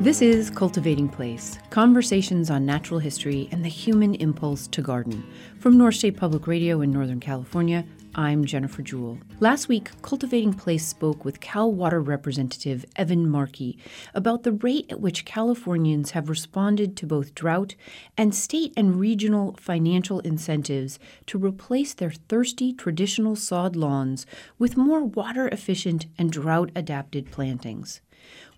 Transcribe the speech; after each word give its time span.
This 0.00 0.22
is 0.22 0.48
Cultivating 0.48 1.08
Place 1.08 1.58
Conversations 1.70 2.50
on 2.50 2.64
Natural 2.64 3.00
History 3.00 3.48
and 3.50 3.64
the 3.64 3.68
Human 3.68 4.14
Impulse 4.14 4.68
to 4.68 4.80
Garden. 4.80 5.26
From 5.58 5.76
North 5.76 5.96
State 5.96 6.16
Public 6.16 6.46
Radio 6.46 6.82
in 6.82 6.92
Northern 6.92 7.18
California, 7.18 7.84
I'm 8.14 8.44
Jennifer 8.44 8.80
Jewell. 8.80 9.18
Last 9.40 9.66
week, 9.66 9.90
Cultivating 10.02 10.54
Place 10.54 10.86
spoke 10.86 11.24
with 11.24 11.40
Cal 11.40 11.72
Water 11.72 12.00
Representative 12.00 12.84
Evan 12.94 13.28
Markey 13.28 13.76
about 14.14 14.44
the 14.44 14.52
rate 14.52 14.86
at 14.88 15.00
which 15.00 15.24
Californians 15.24 16.12
have 16.12 16.28
responded 16.28 16.96
to 16.96 17.06
both 17.06 17.34
drought 17.34 17.74
and 18.16 18.32
state 18.32 18.72
and 18.76 19.00
regional 19.00 19.56
financial 19.58 20.20
incentives 20.20 21.00
to 21.26 21.38
replace 21.38 21.92
their 21.92 22.12
thirsty 22.12 22.72
traditional 22.72 23.34
sod 23.34 23.74
lawns 23.74 24.26
with 24.60 24.76
more 24.76 25.02
water 25.02 25.48
efficient 25.48 26.06
and 26.16 26.30
drought 26.30 26.70
adapted 26.76 27.32
plantings. 27.32 28.00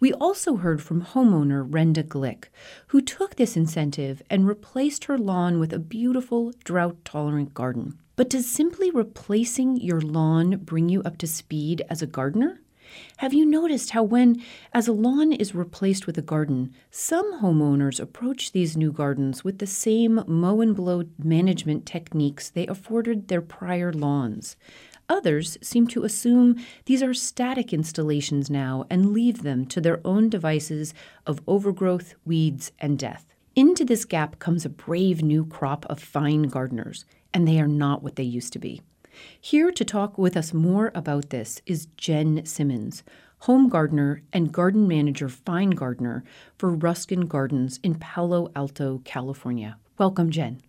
We 0.00 0.12
also 0.14 0.56
heard 0.56 0.82
from 0.82 1.02
homeowner 1.02 1.68
Renda 1.68 2.02
Glick, 2.02 2.44
who 2.88 3.00
took 3.00 3.36
this 3.36 3.56
incentive 3.56 4.22
and 4.30 4.46
replaced 4.46 5.04
her 5.04 5.18
lawn 5.18 5.58
with 5.58 5.72
a 5.72 5.78
beautiful 5.78 6.52
drought 6.64 7.04
tolerant 7.04 7.54
garden. 7.54 7.98
But 8.16 8.30
does 8.30 8.46
simply 8.46 8.90
replacing 8.90 9.76
your 9.76 10.00
lawn 10.00 10.58
bring 10.58 10.88
you 10.88 11.02
up 11.02 11.18
to 11.18 11.26
speed 11.26 11.82
as 11.88 12.02
a 12.02 12.06
gardener? 12.06 12.60
Have 13.18 13.32
you 13.32 13.46
noticed 13.46 13.90
how, 13.90 14.02
when, 14.02 14.42
as 14.72 14.88
a 14.88 14.92
lawn 14.92 15.32
is 15.32 15.54
replaced 15.54 16.06
with 16.06 16.18
a 16.18 16.22
garden, 16.22 16.74
some 16.90 17.40
homeowners 17.40 18.00
approach 18.00 18.52
these 18.52 18.76
new 18.76 18.90
gardens 18.90 19.44
with 19.44 19.58
the 19.58 19.66
same 19.66 20.24
mow 20.26 20.60
and 20.60 20.74
blow 20.74 21.04
management 21.16 21.86
techniques 21.86 22.50
they 22.50 22.66
afforded 22.66 23.28
their 23.28 23.42
prior 23.42 23.92
lawns? 23.92 24.56
Others 25.10 25.58
seem 25.60 25.88
to 25.88 26.04
assume 26.04 26.56
these 26.84 27.02
are 27.02 27.12
static 27.12 27.72
installations 27.72 28.48
now 28.48 28.84
and 28.88 29.12
leave 29.12 29.42
them 29.42 29.66
to 29.66 29.80
their 29.80 30.00
own 30.04 30.30
devices 30.30 30.94
of 31.26 31.42
overgrowth, 31.48 32.14
weeds, 32.24 32.70
and 32.78 32.96
death. 32.96 33.26
Into 33.56 33.84
this 33.84 34.04
gap 34.04 34.38
comes 34.38 34.64
a 34.64 34.70
brave 34.70 35.20
new 35.20 35.44
crop 35.44 35.84
of 35.86 35.98
fine 35.98 36.44
gardeners, 36.44 37.04
and 37.34 37.46
they 37.46 37.60
are 37.60 37.66
not 37.66 38.04
what 38.04 38.14
they 38.14 38.22
used 38.22 38.52
to 38.52 38.60
be. 38.60 38.82
Here 39.40 39.72
to 39.72 39.84
talk 39.84 40.16
with 40.16 40.36
us 40.36 40.54
more 40.54 40.92
about 40.94 41.30
this 41.30 41.60
is 41.66 41.88
Jenn 41.96 42.46
Simmons, 42.46 43.02
home 43.40 43.68
gardener 43.68 44.22
and 44.32 44.52
garden 44.52 44.86
manager 44.86 45.28
fine 45.28 45.70
gardener 45.70 46.22
for 46.56 46.70
Ruskin 46.70 47.26
Gardens 47.26 47.80
in 47.82 47.96
Palo 47.96 48.52
Alto, 48.54 49.00
California. 49.04 49.76
Welcome, 49.98 50.30
Jenn. 50.30 50.62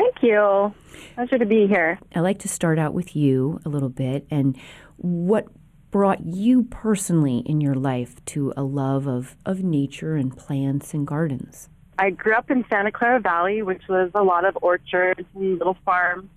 Thank 0.00 0.22
you. 0.22 0.72
Pleasure 1.14 1.38
to 1.38 1.44
be 1.44 1.66
here. 1.66 1.98
I'd 2.14 2.20
like 2.20 2.38
to 2.40 2.48
start 2.48 2.78
out 2.78 2.94
with 2.94 3.14
you 3.14 3.60
a 3.66 3.68
little 3.68 3.90
bit 3.90 4.26
and 4.30 4.58
what 4.96 5.46
brought 5.90 6.24
you 6.24 6.62
personally 6.64 7.38
in 7.44 7.60
your 7.60 7.74
life 7.74 8.24
to 8.24 8.52
a 8.56 8.62
love 8.62 9.06
of, 9.06 9.36
of 9.44 9.62
nature 9.62 10.16
and 10.16 10.34
plants 10.34 10.94
and 10.94 11.06
gardens? 11.06 11.68
I 11.98 12.10
grew 12.10 12.34
up 12.34 12.50
in 12.50 12.64
Santa 12.70 12.92
Clara 12.92 13.20
Valley, 13.20 13.60
which 13.60 13.82
was 13.88 14.10
a 14.14 14.22
lot 14.22 14.46
of 14.46 14.56
orchards 14.62 15.20
and 15.34 15.58
little 15.58 15.76
farms. 15.84 16.30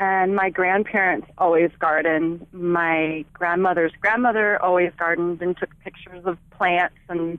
And 0.00 0.34
my 0.34 0.48
grandparents 0.48 1.28
always 1.38 1.70
gardened. 1.78 2.46
My 2.52 3.24
grandmother's 3.34 3.92
grandmother 4.00 4.60
always 4.60 4.92
gardened 4.98 5.42
and 5.42 5.56
took 5.56 5.70
pictures 5.84 6.24
of 6.24 6.38
plants 6.50 6.96
and 7.08 7.38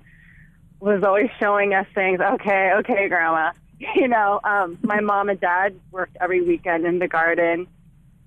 was 0.80 1.04
always 1.04 1.30
showing 1.40 1.74
us 1.74 1.88
things. 1.94 2.22
Okay, 2.22 2.72
okay, 2.80 3.10
grandma. 3.10 3.52
you 3.96 4.08
know, 4.08 4.40
um, 4.44 4.78
my 4.82 5.00
mom 5.00 5.30
and 5.30 5.40
dad 5.40 5.80
worked 5.92 6.18
every 6.20 6.42
weekend 6.42 6.86
in 6.86 7.00
the 7.00 7.08
garden, 7.08 7.68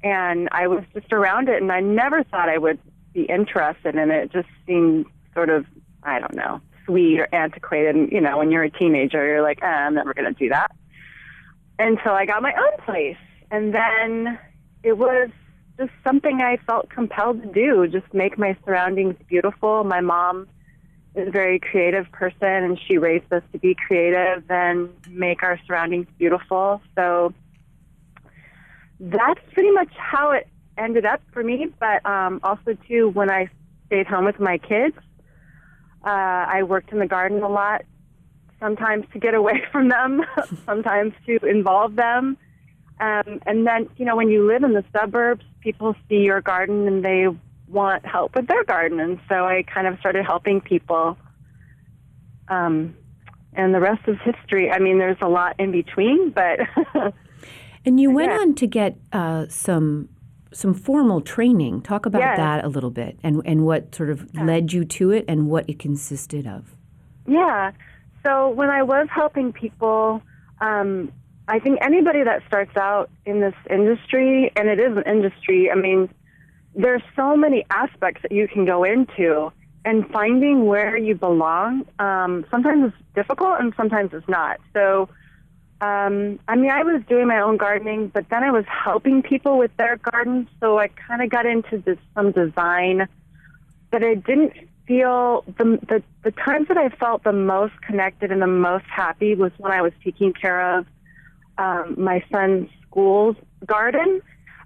and 0.03 0.49
I 0.53 0.67
was 0.67 0.85
just 0.93 1.13
around 1.13 1.49
it, 1.49 1.63
and 1.63 1.71
I 1.71 1.81
never 1.81 2.23
thought 2.25 2.49
I 2.49 2.59
would 2.59 2.79
be 3.13 3.23
interested 3.23 3.95
in 3.95 4.11
it. 4.11 4.25
It 4.25 4.33
just 4.33 4.49
seemed 4.67 5.07
sort 5.33 5.51
of, 5.51 5.67
I 6.03 6.19
don't 6.19 6.35
know, 6.35 6.61
sweet 6.85 7.21
or 7.21 7.29
antiquated. 7.33 7.95
And, 7.95 8.13
you 8.13 8.21
know, 8.21 8.39
when 8.39 8.51
you're 8.51 8.65
a 8.65 8.71
teenager, 8.71 9.25
you're 9.25 9.43
like, 9.43 9.63
eh, 9.63 9.67
I'm 9.67 9.95
never 9.95 10.13
going 10.13 10.33
to 10.33 10.39
do 10.39 10.49
that. 10.49 10.73
Until 11.79 12.13
I 12.13 12.27
got 12.27 12.43
my 12.43 12.53
own 12.53 12.85
place. 12.85 13.17
And 13.51 13.75
then 13.75 14.39
it 14.83 14.99
was 14.99 15.31
just 15.79 15.93
something 16.05 16.41
I 16.41 16.57
felt 16.67 16.91
compelled 16.91 17.43
to 17.43 17.49
do, 17.49 17.87
just 17.89 18.13
make 18.13 18.39
my 18.39 18.57
surroundings 18.65 19.17
beautiful. 19.29 19.85
My 19.85 20.01
mom 20.01 20.49
is 21.15 21.29
a 21.29 21.31
very 21.31 21.59
creative 21.59 22.11
person 22.13 22.49
and 22.49 22.79
she 22.87 22.99
raised 22.99 23.33
us 23.33 23.43
to 23.53 23.59
be 23.59 23.75
creative 23.75 24.51
and 24.51 24.91
make 25.09 25.43
our 25.43 25.59
surroundings 25.67 26.07
beautiful. 26.19 26.81
So 26.95 27.33
that's 29.01 29.41
pretty 29.53 29.71
much 29.71 29.93
how 29.97 30.33
it 30.33 30.49
ended 30.77 31.05
up 31.05 31.21
for 31.33 31.43
me. 31.43 31.69
But 31.79 32.05
um, 32.07 32.41
also, 32.43 32.77
too, 32.89 33.11
when 33.11 33.31
I 33.31 33.49
stayed 33.87 34.07
home 34.07 34.25
with 34.25 34.41
my 34.41 34.59
kids, 34.59 34.97
uh, 36.05 36.11
I 36.11 36.63
worked 36.65 36.93
in 36.93 36.99
the 36.99 37.07
garden 37.07 37.43
a 37.43 37.49
lot, 37.49 37.83
sometimes 38.61 39.07
to 39.13 39.19
get 39.19 39.35
away 39.35 39.63
from 39.73 39.89
them, 39.89 40.23
sometimes 40.67 41.13
to 41.27 41.37
involve 41.47 41.95
them. 41.97 42.37
Um, 43.01 43.41
and 43.47 43.67
then, 43.67 43.89
you 43.97 44.05
know, 44.05 44.17
when 44.17 44.29
you 44.29 44.47
live 44.47 44.63
in 44.63 44.73
the 44.73 44.85
suburbs, 44.93 45.45
people 45.61 45.97
see 46.09 46.23
your 46.25 46.41
garden 46.41 46.87
and 46.87 47.05
they 47.05 47.27
want 47.75 48.07
help 48.07 48.35
with 48.35 48.47
their 48.47 48.65
garden, 48.65 49.01
and 49.01 49.21
so 49.29 49.45
I 49.45 49.65
kind 49.65 49.87
of 49.87 49.99
started 49.99 50.25
helping 50.25 50.61
people. 50.61 51.19
Um, 52.49 52.97
and 53.53 53.75
the 53.75 53.81
rest 53.81 54.03
is 54.07 54.17
history. 54.25 54.71
I 54.71 54.79
mean, 54.79 54.99
there's 54.99 55.19
a 55.21 55.29
lot 55.29 55.57
in 55.59 55.73
between, 55.73 56.31
but. 56.31 56.61
and 57.85 58.01
you 58.01 58.11
went 58.11 58.33
yeah. 58.33 58.39
on 58.39 58.55
to 58.55 58.67
get 58.67 58.97
uh, 59.13 59.47
some 59.49 60.09
some 60.53 60.73
formal 60.73 61.21
training. 61.21 61.83
Talk 61.83 62.07
about 62.07 62.21
yes. 62.21 62.37
that 62.37 62.65
a 62.65 62.69
little 62.69 62.91
bit, 62.91 63.19
and 63.23 63.43
and 63.45 63.65
what 63.67 63.95
sort 63.95 64.11
of 64.11 64.29
yeah. 64.33 64.45
led 64.45 64.73
you 64.73 64.85
to 64.85 65.11
it, 65.11 65.25
and 65.29 65.49
what 65.49 65.69
it 65.69 65.79
consisted 65.79 66.47
of. 66.47 66.75
Yeah. 67.27 67.73
So 68.25 68.49
when 68.51 68.71
I 68.71 68.83
was 68.83 69.07
helping 69.11 69.53
people, 69.53 70.23
um, 70.61 71.13
I 71.47 71.59
think 71.59 71.79
anybody 71.83 72.23
that 72.25 72.43
starts 72.47 72.75
out 72.77 73.11
in 73.27 73.41
this 73.41 73.55
industry, 73.69 74.51
and 74.57 74.69
it 74.69 74.81
is 74.81 74.97
an 74.97 75.03
industry. 75.07 75.71
I 75.71 75.75
mean, 75.75 76.09
there's 76.75 77.03
so 77.17 77.37
many 77.37 77.65
aspects 77.71 78.23
that 78.23 78.33
you 78.33 78.49
can 78.49 78.65
go 78.65 78.85
into 78.85 79.53
and 79.85 80.09
finding 80.11 80.67
where 80.67 80.97
you 80.97 81.15
belong. 81.15 81.87
Um, 81.99 82.45
sometimes 82.51 82.93
it's 82.93 83.15
difficult 83.15 83.61
and 83.61 83.73
sometimes 83.77 84.11
it's 84.13 84.29
not. 84.29 84.59
So 84.73 85.09
um, 85.81 86.39
i 86.49 86.57
mean 86.57 86.71
i 86.71 86.83
was 86.83 87.03
doing 87.09 87.27
my 87.27 87.41
own 87.41 87.57
gardening 87.57 88.09
but 88.09 88.29
then 88.31 88.43
i 88.43 88.51
was 88.51 88.65
helping 88.67 89.23
people 89.23 89.59
with 89.59 89.77
their 89.77 89.97
gardens 89.97 90.49
so 90.61 90.79
i 90.79 90.89
kind 90.89 91.23
of 91.23 91.31
got 91.31 91.47
into 91.47 91.79
this, 91.79 91.99
some 92.15 92.33
design 92.33 93.09
but 93.91 94.03
i 94.05 94.15
didn't 94.15 94.53
feel 94.87 95.45
the, 95.59 95.79
the 95.89 96.03
the 96.23 96.31
times 96.31 96.69
that 96.69 96.79
i 96.79 96.89
felt 96.89 97.25
the 97.25 97.33
most 97.33 97.75
connected 97.83 98.31
and 98.31 98.41
the 98.41 98.47
most 98.47 98.85
happy 98.87 99.35
was 99.35 99.53
when 99.59 99.73
i 99.73 99.83
was 99.83 99.93
taking 100.03 100.33
care 100.33 100.79
of 100.79 100.87
um, 101.59 101.95
my 101.99 102.23
son's 102.33 102.69
school's 102.87 103.37
garden 103.67 104.21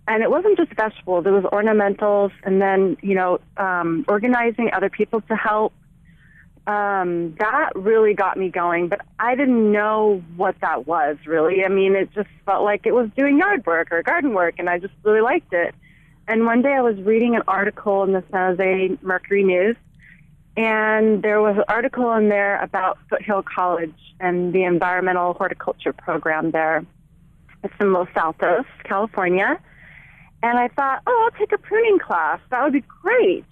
and 0.08 0.22
it 0.22 0.30
wasn't 0.30 0.56
just 0.56 0.72
vegetables; 0.72 1.26
it 1.26 1.30
was 1.30 1.44
ornamentals, 1.44 2.32
and 2.42 2.60
then 2.60 2.96
you 3.02 3.14
know, 3.14 3.38
um, 3.58 4.04
organizing 4.08 4.70
other 4.72 4.88
people 4.88 5.20
to 5.22 5.36
help. 5.36 5.72
Um, 6.66 7.34
that 7.38 7.70
really 7.74 8.12
got 8.12 8.36
me 8.36 8.50
going, 8.50 8.88
but 8.88 9.00
I 9.18 9.34
didn't 9.36 9.70
know 9.70 10.22
what 10.36 10.56
that 10.60 10.86
was 10.86 11.16
really. 11.26 11.64
I 11.64 11.68
mean, 11.68 11.94
it 11.94 12.10
just 12.12 12.28
felt 12.46 12.64
like 12.64 12.86
it 12.86 12.92
was 12.92 13.10
doing 13.16 13.38
yard 13.38 13.64
work 13.66 13.88
or 13.92 14.02
garden 14.02 14.34
work, 14.34 14.54
and 14.58 14.68
I 14.68 14.78
just 14.78 14.94
really 15.04 15.20
liked 15.20 15.52
it. 15.52 15.74
And 16.26 16.44
one 16.44 16.62
day 16.62 16.72
I 16.72 16.82
was 16.82 16.96
reading 17.00 17.36
an 17.36 17.42
article 17.46 18.02
in 18.02 18.12
the 18.12 18.22
San 18.30 18.56
Jose 18.56 18.98
Mercury 19.02 19.44
News, 19.44 19.76
and 20.56 21.22
there 21.22 21.40
was 21.40 21.56
an 21.56 21.64
article 21.68 22.12
in 22.14 22.28
there 22.28 22.60
about 22.62 22.98
Foothill 23.08 23.42
College 23.42 23.94
and 24.20 24.52
the 24.52 24.64
environmental 24.64 25.34
horticulture 25.34 25.92
program 25.92 26.50
there. 26.50 26.84
It's 27.62 27.74
in 27.80 27.92
Los 27.92 28.08
Altos, 28.16 28.64
California. 28.84 29.58
And 30.42 30.58
I 30.58 30.68
thought, 30.68 31.02
oh, 31.06 31.28
I'll 31.30 31.38
take 31.38 31.52
a 31.52 31.58
pruning 31.58 31.98
class. 31.98 32.40
That 32.50 32.62
would 32.62 32.72
be 32.72 32.84
great. 33.02 33.44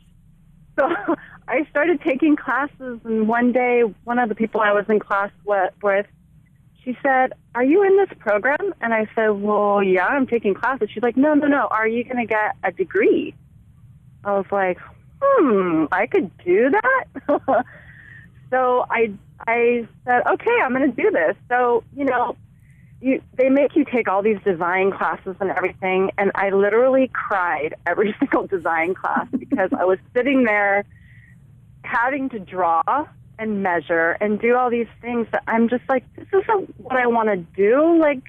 So 0.78 0.88
I 1.48 1.66
started 1.70 2.00
taking 2.02 2.36
classes, 2.36 3.00
and 3.04 3.28
one 3.28 3.52
day, 3.52 3.82
one 4.04 4.18
of 4.18 4.28
the 4.28 4.34
people 4.34 4.60
I 4.60 4.72
was 4.72 4.84
in 4.88 5.00
class 5.00 5.30
with, 5.44 6.06
she 6.86 6.96
said, 7.02 7.32
Are 7.54 7.64
you 7.64 7.82
in 7.82 7.96
this 7.96 8.16
program? 8.18 8.72
And 8.80 8.94
I 8.94 9.08
said, 9.14 9.30
Well, 9.30 9.82
yeah, 9.82 10.06
I'm 10.06 10.26
taking 10.26 10.54
classes. 10.54 10.88
She's 10.92 11.02
like, 11.02 11.16
No, 11.16 11.34
no, 11.34 11.48
no. 11.48 11.66
Are 11.70 11.88
you 11.88 12.04
going 12.04 12.18
to 12.18 12.26
get 12.26 12.56
a 12.62 12.70
degree? 12.70 13.34
I 14.24 14.32
was 14.36 14.46
like, 14.52 14.78
Hmm, 15.20 15.86
I 15.90 16.06
could 16.06 16.30
do 16.44 16.70
that. 16.70 17.04
so 18.50 18.86
I 18.88 19.12
I 19.46 19.88
said, 20.04 20.22
Okay, 20.26 20.58
I'm 20.62 20.72
going 20.72 20.94
to 20.94 21.02
do 21.02 21.10
this. 21.10 21.36
So, 21.48 21.82
you 21.96 22.04
know, 22.04 22.36
you, 23.00 23.22
they 23.36 23.48
make 23.48 23.76
you 23.76 23.84
take 23.84 24.08
all 24.08 24.22
these 24.22 24.38
design 24.44 24.90
classes 24.90 25.36
and 25.40 25.50
everything, 25.50 26.10
and 26.16 26.32
I 26.34 26.50
literally 26.50 27.10
cried 27.12 27.74
every 27.86 28.14
single 28.18 28.46
design 28.46 28.94
class 28.94 29.26
because 29.36 29.70
I 29.76 29.84
was 29.84 29.98
sitting 30.14 30.44
there 30.44 30.84
having 31.82 32.28
to 32.30 32.38
draw 32.38 32.82
and 33.38 33.62
measure 33.62 34.16
and 34.20 34.40
do 34.40 34.56
all 34.56 34.70
these 34.70 34.88
things 35.00 35.26
that 35.32 35.42
I'm 35.46 35.68
just 35.68 35.84
like, 35.88 36.04
this 36.16 36.26
isn't 36.32 36.80
what 36.80 36.96
I 36.96 37.06
want 37.06 37.28
to 37.28 37.36
do. 37.36 37.98
Like, 37.98 38.22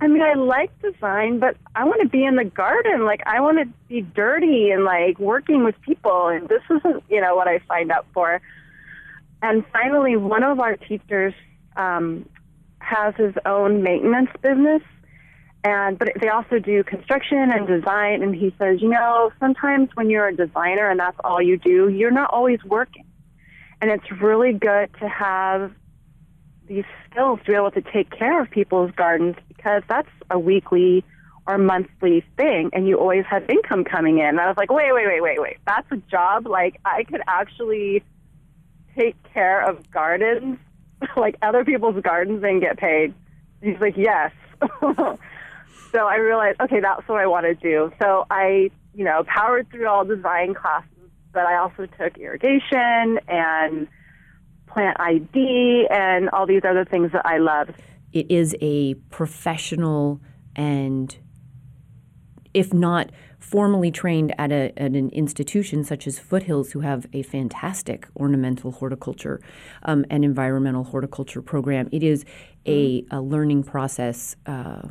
I 0.00 0.06
mean, 0.06 0.22
I 0.22 0.34
like 0.34 0.70
design, 0.80 1.40
but 1.40 1.56
I 1.74 1.84
want 1.84 2.00
to 2.02 2.08
be 2.08 2.24
in 2.24 2.36
the 2.36 2.44
garden. 2.44 3.04
Like, 3.04 3.22
I 3.26 3.40
want 3.40 3.58
to 3.58 3.66
be 3.88 4.00
dirty 4.00 4.70
and 4.70 4.84
like 4.84 5.18
working 5.18 5.64
with 5.64 5.74
people, 5.82 6.28
and 6.28 6.48
this 6.48 6.62
isn't, 6.70 7.02
you 7.10 7.20
know, 7.20 7.34
what 7.34 7.48
I 7.48 7.60
signed 7.66 7.90
up 7.90 8.06
for. 8.14 8.40
And 9.42 9.64
finally, 9.72 10.16
one 10.16 10.44
of 10.44 10.60
our 10.60 10.76
teachers 10.76 11.34
um, 11.76 12.28
has 12.88 13.14
his 13.16 13.34
own 13.44 13.82
maintenance 13.82 14.30
business, 14.42 14.82
and 15.64 15.98
but 15.98 16.08
they 16.20 16.28
also 16.28 16.58
do 16.58 16.82
construction 16.84 17.50
and 17.52 17.66
design. 17.66 18.22
And 18.22 18.34
he 18.34 18.54
says, 18.58 18.80
you 18.80 18.88
know, 18.88 19.30
sometimes 19.40 19.90
when 19.94 20.08
you're 20.10 20.28
a 20.28 20.36
designer 20.36 20.88
and 20.88 20.98
that's 20.98 21.18
all 21.22 21.42
you 21.42 21.58
do, 21.58 21.88
you're 21.88 22.10
not 22.10 22.30
always 22.30 22.62
working, 22.64 23.04
and 23.80 23.90
it's 23.90 24.10
really 24.20 24.52
good 24.52 24.90
to 25.00 25.08
have 25.08 25.72
these 26.66 26.84
skills 27.10 27.40
to 27.40 27.52
be 27.52 27.54
able 27.54 27.70
to 27.70 27.82
take 27.82 28.10
care 28.10 28.40
of 28.42 28.50
people's 28.50 28.90
gardens 28.92 29.36
because 29.48 29.82
that's 29.88 30.08
a 30.30 30.38
weekly 30.38 31.02
or 31.46 31.56
monthly 31.56 32.22
thing 32.36 32.68
and 32.74 32.86
you 32.86 32.98
always 32.98 33.24
have 33.24 33.42
income 33.48 33.82
coming 33.82 34.18
in. 34.18 34.26
And 34.26 34.40
I 34.40 34.46
was 34.48 34.56
like, 34.58 34.70
wait, 34.70 34.92
wait, 34.92 35.06
wait, 35.06 35.22
wait, 35.22 35.40
wait. 35.40 35.56
That's 35.66 35.90
a 35.90 35.96
job. 36.10 36.46
Like 36.46 36.78
I 36.84 37.04
could 37.04 37.22
actually 37.26 38.04
take 38.96 39.16
care 39.32 39.66
of 39.66 39.90
gardens, 39.90 40.58
like 41.16 41.36
other 41.42 41.64
people's 41.64 42.00
gardens 42.02 42.42
and 42.42 42.60
get 42.60 42.78
paid. 42.78 43.14
He's 43.62 43.78
like, 43.80 43.96
yes. 43.96 44.32
so 44.80 45.18
I 45.94 46.16
realized, 46.16 46.60
okay, 46.60 46.80
that's 46.80 47.06
what 47.08 47.20
I 47.20 47.26
want 47.26 47.46
to 47.46 47.54
do. 47.54 47.92
So 48.00 48.26
I, 48.30 48.70
you 48.94 49.04
know, 49.04 49.24
powered 49.26 49.70
through 49.70 49.88
all 49.88 50.04
design 50.04 50.54
classes, 50.54 50.88
but 51.32 51.46
I 51.46 51.56
also 51.58 51.86
took 51.86 52.16
irrigation 52.18 53.18
and 53.28 53.88
plant 54.66 55.00
ID 55.00 55.88
and 55.90 56.28
all 56.30 56.46
these 56.46 56.62
other 56.68 56.84
things 56.84 57.12
that 57.12 57.24
I 57.24 57.38
love. 57.38 57.70
It 58.12 58.30
is 58.30 58.56
a 58.60 58.94
professional 59.10 60.20
and 60.56 61.16
if 62.54 62.72
not 62.72 63.10
formally 63.38 63.90
trained 63.90 64.34
at, 64.38 64.52
a, 64.52 64.72
at 64.76 64.92
an 64.92 65.10
institution 65.10 65.84
such 65.84 66.06
as 66.06 66.18
Foothills, 66.18 66.72
who 66.72 66.80
have 66.80 67.06
a 67.12 67.22
fantastic 67.22 68.06
ornamental 68.16 68.72
horticulture 68.72 69.40
um, 69.84 70.04
and 70.10 70.24
environmental 70.24 70.84
horticulture 70.84 71.42
program, 71.42 71.88
it 71.92 72.02
is 72.02 72.24
a, 72.66 73.04
a 73.10 73.20
learning 73.20 73.62
process. 73.62 74.36
Uh, 74.46 74.82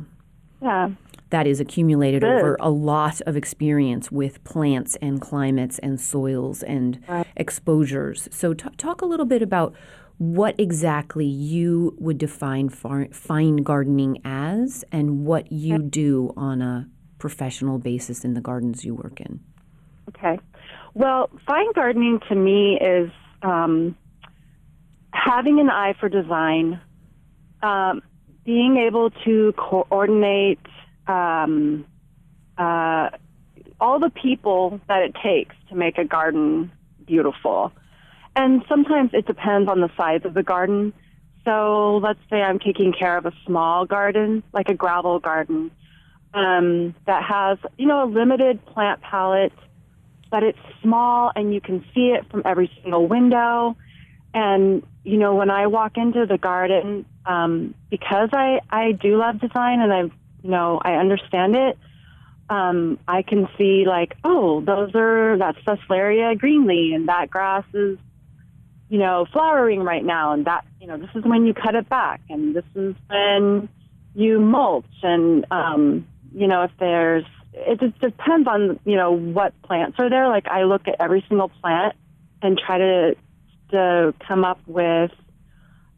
yeah. 0.60 0.90
That 1.30 1.46
is 1.46 1.60
accumulated 1.60 2.22
Good. 2.22 2.30
over 2.30 2.56
a 2.58 2.70
lot 2.70 3.20
of 3.22 3.36
experience 3.36 4.10
with 4.10 4.42
plants 4.44 4.96
and 5.02 5.20
climates 5.20 5.78
and 5.80 6.00
soils 6.00 6.62
and 6.62 7.02
right. 7.06 7.26
exposures. 7.36 8.28
So, 8.32 8.54
t- 8.54 8.68
talk 8.78 9.02
a 9.02 9.06
little 9.06 9.26
bit 9.26 9.42
about 9.42 9.74
what 10.16 10.58
exactly 10.58 11.26
you 11.26 11.94
would 11.98 12.18
define 12.18 12.70
far- 12.70 13.08
fine 13.12 13.56
gardening 13.58 14.20
as 14.24 14.84
and 14.90 15.24
what 15.24 15.52
you 15.52 15.78
do 15.78 16.32
on 16.36 16.62
a 16.62 16.88
professional 17.18 17.78
basis 17.78 18.24
in 18.24 18.34
the 18.34 18.40
gardens 18.40 18.84
you 18.84 18.94
work 18.94 19.20
in? 19.20 19.40
Okay. 20.08 20.38
Well, 20.94 21.30
fine 21.46 21.72
gardening 21.72 22.20
to 22.28 22.34
me 22.34 22.78
is 22.80 23.10
um, 23.42 23.96
having 25.12 25.60
an 25.60 25.70
eye 25.70 25.94
for 25.98 26.08
design, 26.08 26.80
um, 27.62 28.02
being 28.44 28.78
able 28.78 29.10
to 29.24 29.52
coordinate 29.56 30.60
um, 31.06 31.84
uh, 32.56 33.10
all 33.80 34.00
the 34.00 34.10
people 34.10 34.80
that 34.88 35.02
it 35.02 35.14
takes 35.22 35.54
to 35.68 35.76
make 35.76 35.98
a 35.98 36.04
garden 36.04 36.72
beautiful. 37.06 37.72
And 38.34 38.62
sometimes 38.68 39.10
it 39.12 39.26
depends 39.26 39.70
on 39.70 39.80
the 39.80 39.90
size 39.96 40.22
of 40.24 40.34
the 40.34 40.42
garden. 40.42 40.92
So 41.44 41.98
let's 42.02 42.20
say 42.30 42.42
I'm 42.42 42.58
taking 42.58 42.92
care 42.92 43.16
of 43.16 43.26
a 43.26 43.32
small 43.46 43.86
garden, 43.86 44.42
like 44.52 44.68
a 44.68 44.74
gravel 44.74 45.18
garden 45.18 45.70
um, 46.34 46.94
that 47.06 47.22
has, 47.24 47.58
you 47.76 47.86
know, 47.86 48.04
a 48.04 48.08
limited 48.08 48.64
plant 48.66 49.00
palette, 49.00 49.52
but 50.30 50.42
it's 50.42 50.58
small 50.82 51.32
and 51.34 51.54
you 51.54 51.60
can 51.60 51.84
see 51.94 52.08
it 52.08 52.30
from 52.30 52.42
every 52.44 52.70
single 52.82 53.06
window. 53.06 53.76
And, 54.34 54.82
you 55.04 55.16
know, 55.16 55.34
when 55.34 55.50
I 55.50 55.66
walk 55.66 55.96
into 55.96 56.26
the 56.26 56.38
garden, 56.38 57.06
um, 57.24 57.74
because 57.90 58.30
I, 58.32 58.60
I 58.70 58.92
do 58.92 59.16
love 59.16 59.40
design 59.40 59.80
and 59.80 59.92
I, 59.92 60.00
you 60.42 60.50
know, 60.50 60.80
I 60.82 60.94
understand 60.94 61.56
it, 61.56 61.78
um, 62.50 62.98
I 63.06 63.22
can 63.22 63.48
see 63.58 63.84
like, 63.86 64.16
oh, 64.24 64.60
those 64.60 64.94
are, 64.94 65.36
that's 65.38 65.58
Sesleria 65.64 66.34
greenleaf 66.36 66.94
and 66.94 67.08
that 67.08 67.30
grass 67.30 67.64
is, 67.74 67.98
you 68.88 68.98
know, 68.98 69.26
flowering 69.32 69.82
right 69.82 70.04
now. 70.04 70.32
And 70.32 70.46
that, 70.46 70.64
you 70.80 70.86
know, 70.86 70.96
this 70.96 71.10
is 71.14 71.24
when 71.24 71.46
you 71.46 71.52
cut 71.52 71.74
it 71.74 71.88
back 71.88 72.20
and 72.30 72.54
this 72.54 72.64
is 72.74 72.94
when 73.08 73.68
you 74.14 74.40
mulch 74.40 74.84
and, 75.02 75.46
um, 75.50 76.06
you 76.34 76.46
know, 76.46 76.64
if 76.64 76.70
there's, 76.78 77.24
it 77.52 77.80
just 77.80 77.98
depends 78.00 78.48
on, 78.48 78.78
you 78.84 78.96
know, 78.96 79.12
what 79.12 79.60
plants 79.62 79.96
are 79.98 80.10
there. 80.10 80.28
Like 80.28 80.46
I 80.46 80.64
look 80.64 80.88
at 80.88 80.96
every 81.00 81.24
single 81.28 81.50
plant 81.60 81.94
and 82.42 82.58
try 82.58 82.78
to, 82.78 83.16
to 83.70 84.14
come 84.26 84.44
up 84.44 84.60
with 84.66 85.10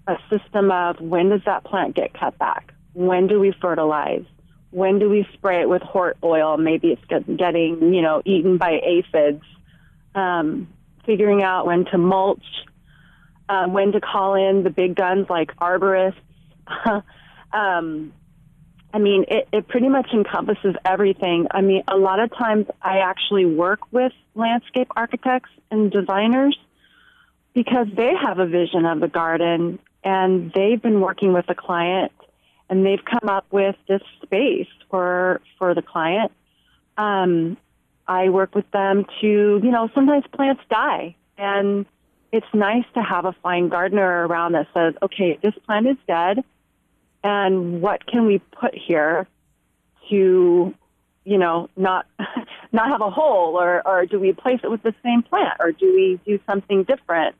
a 0.07 0.17
system 0.29 0.71
of 0.71 1.01
when 1.01 1.29
does 1.31 1.43
that 1.47 1.65
plant 1.65 1.95
get 1.95 2.15
cut 2.19 2.39
back? 2.39 2.73
When 2.93 3.27
do 3.27 3.39
we 3.39 3.53
fertilize? 3.61 4.25
When 4.71 4.99
do 4.99 5.09
we 5.09 5.27
spray 5.35 5.63
it 5.63 5.69
with 5.69 5.83
hort 5.83 6.17
oil? 6.23 6.57
Maybe 6.57 6.89
it's 6.89 7.05
getting, 7.05 7.93
you 7.93 8.03
know, 8.03 8.23
eaten 8.25 8.57
by 8.57 8.81
aphids. 8.83 9.43
Um, 10.15 10.69
figuring 11.07 11.43
out 11.43 11.67
when 11.67 11.85
to 11.87 11.99
mulch, 11.99 12.45
uh, 13.49 13.67
when 13.67 13.93
to 13.93 14.01
call 14.01 14.35
in 14.35 14.63
the 14.63 14.71
big 14.71 14.95
guns 14.95 15.27
like 15.29 15.55
arborists. 15.57 16.15
um, 17.53 18.13
I 18.93 18.99
mean, 18.99 19.25
it, 19.29 19.49
it 19.53 19.69
pretty 19.69 19.89
much 19.89 20.09
encompasses 20.13 20.75
everything. 20.85 21.47
I 21.51 21.61
mean, 21.61 21.83
a 21.87 21.97
lot 21.97 22.19
of 22.19 22.31
times 22.37 22.67
I 22.83 22.99
actually 22.99 23.45
work 23.45 23.81
with 23.93 24.13
landscape 24.35 24.89
architects 24.97 25.51
and 25.71 25.91
designers 25.91 26.59
because 27.55 27.87
they 27.95 28.13
have 28.21 28.39
a 28.39 28.47
vision 28.47 28.87
of 28.87 29.01
the 29.01 29.09
garden 29.09 29.79
and 30.03 30.53
they've 30.53 30.81
been 30.81 31.01
working 31.01 31.33
with 31.33 31.47
the 31.47 31.55
client 31.55 32.13
and 32.69 32.85
they've 32.85 33.05
come 33.05 33.29
up 33.29 33.47
with 33.51 33.77
this 33.89 34.03
space 34.23 34.69
for 34.89 35.41
for 35.59 35.75
the 35.75 35.83
client. 35.83 36.33
Um, 36.97 37.57
I 38.09 38.29
work 38.29 38.55
with 38.55 38.69
them 38.73 39.07
to, 39.21 39.27
you 39.63 39.71
know, 39.71 39.89
sometimes 39.95 40.25
plants 40.33 40.63
die 40.69 41.15
and 41.39 41.87
it's 42.33 42.47
nice 42.55 42.85
to 42.95 43.03
have 43.03 43.25
a 43.25 43.35
fine 43.43 43.69
gardener 43.69 44.27
around 44.27 44.53
that 44.53 44.69
says, 44.75 44.95
okay, 45.03 45.39
this 45.43 45.55
plant 45.67 45.87
is 45.87 45.97
dead 46.07 46.45
and 47.23 47.83
what 47.83 48.07
can 48.07 48.27
we 48.27 48.39
put 48.39 48.75
here 48.75 49.27
to 50.09 50.75
you 51.25 51.39
know 51.39 51.69
not 51.77 52.07
not 52.73 52.89
have 52.89 53.01
a 53.01 53.11
hole? 53.11 53.57
Or 53.57 53.87
or 53.87 54.07
do 54.07 54.19
we 54.19 54.33
place 54.33 54.61
it 54.63 54.71
with 54.71 54.83
the 54.83 54.95
same 55.03 55.23
plant? 55.23 55.55
Or 55.61 55.73
do 55.73 55.93
we 55.95 56.21
do 56.25 56.39
something 56.49 56.85
different? 56.85 57.37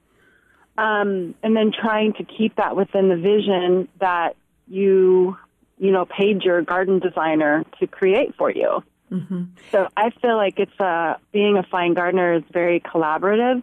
Um, 0.79 1.35
and 1.43 1.57
then 1.57 1.73
trying 1.73 2.15
to 2.15 2.25
keep 2.25 2.57
that 2.57 2.77
within 2.77 3.09
the 3.09 3.17
vision 3.17 3.89
that 4.01 4.37
you 4.69 5.37
you 5.79 5.91
know 5.91 6.05
paid 6.05 6.43
your 6.43 6.63
garden 6.63 6.99
designer 6.99 7.65
to 7.81 7.87
create 7.87 8.35
for 8.37 8.51
you. 8.51 8.83
Mm-hmm. 9.11 9.43
so 9.73 9.89
i 9.97 10.11
feel 10.23 10.37
like 10.37 10.61
it's 10.61 10.79
a 10.79 11.17
being 11.33 11.57
a 11.57 11.65
fine 11.65 11.95
gardener 11.95 12.35
is 12.35 12.45
very 12.53 12.79
collaborative. 12.79 13.61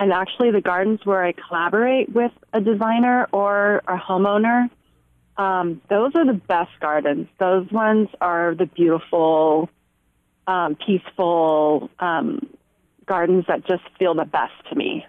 And 0.00 0.12
actually 0.12 0.50
the 0.50 0.62
gardens 0.62 1.04
where 1.04 1.22
i 1.22 1.32
collaborate 1.32 2.08
with 2.10 2.32
a 2.54 2.60
designer 2.62 3.28
or 3.30 3.82
a 3.86 3.98
homeowner 3.98 4.70
um, 5.38 5.80
those 5.88 6.12
are 6.16 6.26
the 6.26 6.34
best 6.34 6.72
gardens. 6.80 7.28
Those 7.38 7.70
ones 7.70 8.08
are 8.20 8.54
the 8.54 8.66
beautiful, 8.66 9.70
um, 10.46 10.76
peaceful 10.84 11.90
um, 12.00 12.48
gardens 13.06 13.44
that 13.46 13.64
just 13.66 13.84
feel 13.98 14.14
the 14.14 14.24
best 14.24 14.52
to 14.68 14.74
me. 14.74 15.06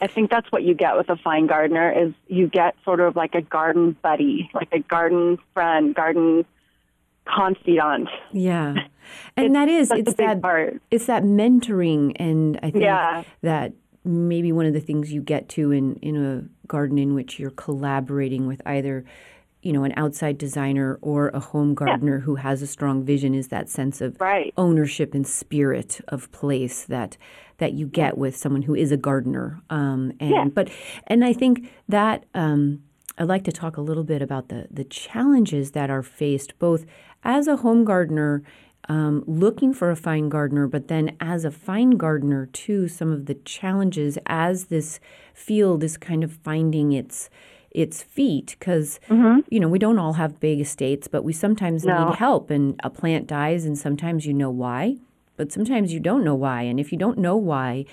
I 0.00 0.06
think 0.06 0.30
that's 0.30 0.50
what 0.50 0.62
you 0.62 0.74
get 0.74 0.96
with 0.96 1.10
a 1.10 1.16
fine 1.16 1.46
gardener 1.46 1.90
is 1.90 2.14
you 2.28 2.48
get 2.48 2.76
sort 2.84 3.00
of 3.00 3.16
like 3.16 3.34
a 3.34 3.42
garden 3.42 3.96
buddy, 4.02 4.48
like 4.54 4.68
a 4.72 4.78
garden 4.78 5.38
friend, 5.52 5.94
garden 5.94 6.44
confidant. 7.26 8.08
Yeah. 8.32 8.74
And 9.38 9.54
that 9.54 9.70
is 9.70 9.90
it's 9.90 10.14
that 10.14 10.42
part. 10.42 10.82
it's 10.90 11.06
that 11.06 11.22
mentoring 11.22 12.12
and 12.16 12.58
I 12.62 12.70
think 12.70 12.84
yeah. 12.84 13.22
that 13.40 13.72
maybe 14.04 14.52
one 14.52 14.66
of 14.66 14.74
the 14.74 14.80
things 14.80 15.10
you 15.10 15.22
get 15.22 15.48
to 15.50 15.72
in 15.72 15.96
in 15.96 16.22
a 16.22 16.66
garden 16.66 16.98
in 16.98 17.14
which 17.14 17.38
you're 17.38 17.52
collaborating 17.52 18.46
with 18.46 18.60
either 18.66 19.06
you 19.62 19.72
know 19.72 19.84
an 19.84 19.92
outside 19.96 20.38
designer 20.38 20.98
or 21.02 21.28
a 21.28 21.40
home 21.40 21.74
gardener 21.74 22.18
yeah. 22.18 22.22
who 22.22 22.36
has 22.36 22.62
a 22.62 22.66
strong 22.66 23.04
vision 23.04 23.34
is 23.34 23.48
that 23.48 23.68
sense 23.68 24.00
of 24.00 24.20
right. 24.20 24.52
ownership 24.56 25.14
and 25.14 25.26
spirit 25.26 26.00
of 26.08 26.30
place 26.32 26.84
that 26.84 27.16
that 27.58 27.72
you 27.72 27.86
get 27.86 28.16
with 28.16 28.36
someone 28.36 28.62
who 28.62 28.74
is 28.74 28.92
a 28.92 28.96
gardener 28.96 29.60
um, 29.70 30.12
and 30.20 30.30
yeah. 30.30 30.44
but 30.46 30.70
and 31.06 31.24
I 31.24 31.32
think 31.32 31.70
that 31.88 32.24
um, 32.34 32.82
I'd 33.18 33.28
like 33.28 33.44
to 33.44 33.52
talk 33.52 33.76
a 33.76 33.82
little 33.82 34.04
bit 34.04 34.22
about 34.22 34.48
the 34.48 34.68
the 34.70 34.84
challenges 34.84 35.72
that 35.72 35.90
are 35.90 36.02
faced 36.02 36.58
both 36.58 36.86
as 37.24 37.48
a 37.48 37.56
home 37.56 37.84
gardener 37.84 38.42
um, 38.88 39.22
looking 39.26 39.74
for 39.74 39.90
a 39.90 39.96
fine 39.96 40.30
gardener, 40.30 40.66
but 40.66 40.88
then 40.88 41.14
as 41.20 41.44
a 41.44 41.50
fine 41.50 41.90
gardener 41.90 42.46
too, 42.46 42.88
some 42.88 43.12
of 43.12 43.26
the 43.26 43.34
challenges 43.34 44.18
as 44.26 44.66
this 44.66 44.98
field 45.34 45.84
is 45.84 45.98
kind 45.98 46.24
of 46.24 46.32
finding 46.32 46.92
its 46.92 47.28
its 47.70 48.02
feet 48.02 48.56
because 48.58 48.98
mm-hmm. 49.08 49.40
you 49.50 49.60
know 49.60 49.68
we 49.68 49.78
don't 49.78 49.98
all 49.98 50.14
have 50.14 50.40
big 50.40 50.60
estates 50.60 51.06
but 51.06 51.22
we 51.22 51.32
sometimes 51.32 51.84
no. 51.84 52.08
need 52.08 52.16
help 52.16 52.50
and 52.50 52.80
a 52.82 52.90
plant 52.90 53.26
dies 53.26 53.64
and 53.64 53.78
sometimes 53.78 54.24
you 54.24 54.32
know 54.32 54.50
why 54.50 54.96
but 55.36 55.52
sometimes 55.52 55.92
you 55.92 56.00
don't 56.00 56.24
know 56.24 56.34
why 56.34 56.62
and 56.62 56.80
if 56.80 56.90
you 56.92 56.98
don't 56.98 57.18
know 57.18 57.36
why 57.36 57.84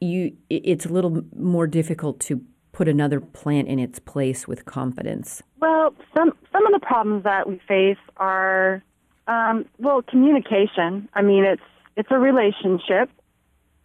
you 0.00 0.34
it's 0.48 0.86
a 0.86 0.88
little 0.88 1.22
more 1.36 1.66
difficult 1.66 2.18
to 2.20 2.42
put 2.72 2.88
another 2.88 3.20
plant 3.20 3.68
in 3.68 3.78
its 3.78 3.98
place 3.98 4.48
with 4.48 4.64
confidence? 4.64 5.42
Well, 5.60 5.94
some 6.14 6.32
some 6.50 6.66
of 6.66 6.72
the 6.72 6.84
problems 6.84 7.24
that 7.24 7.48
we 7.48 7.60
face 7.68 7.98
are 8.16 8.82
um, 9.28 9.66
well 9.78 10.02
communication. 10.02 11.08
I 11.14 11.22
mean, 11.22 11.44
it's 11.44 11.62
it's 11.96 12.08
a 12.10 12.18
relationship, 12.18 13.10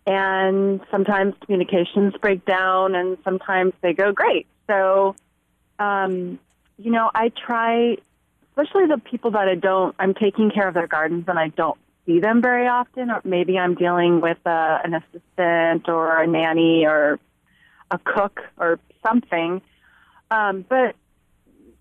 and 0.06 0.82
sometimes 0.90 1.36
communications 1.46 2.14
break 2.22 2.46
down, 2.46 2.96
and 2.96 3.18
sometimes 3.24 3.74
they 3.82 3.94
go 3.94 4.12
great. 4.12 4.48
So, 4.68 5.16
um, 5.80 6.40
you 6.78 6.92
know, 6.92 7.10
I 7.14 7.30
try, 7.30 7.98
especially 8.52 8.88
the 8.88 9.00
people 9.00 9.32
that 9.32 9.48
I 9.48 9.56
don't. 9.56 9.96
I'm 10.00 10.14
taking 10.14 10.52
care 10.52 10.68
of 10.68 10.74
their 10.74 10.88
gardens, 10.88 11.26
and 11.28 11.40
I 11.40 11.50
don't 11.50 11.78
see 12.06 12.20
them 12.20 12.42
very 12.42 12.68
often, 12.68 13.10
or 13.10 13.22
maybe 13.24 13.58
I'm 13.58 13.76
dealing 13.76 14.22
with 14.22 14.38
uh, 14.46 14.80
an 14.84 14.94
assistant 14.94 15.90
or 15.90 16.22
a 16.22 16.28
nanny 16.28 16.86
or 16.86 17.20
a 17.92 18.00
cook 18.00 18.42
or 18.58 18.80
something. 19.06 19.62
Um, 20.30 20.66
but 20.68 20.96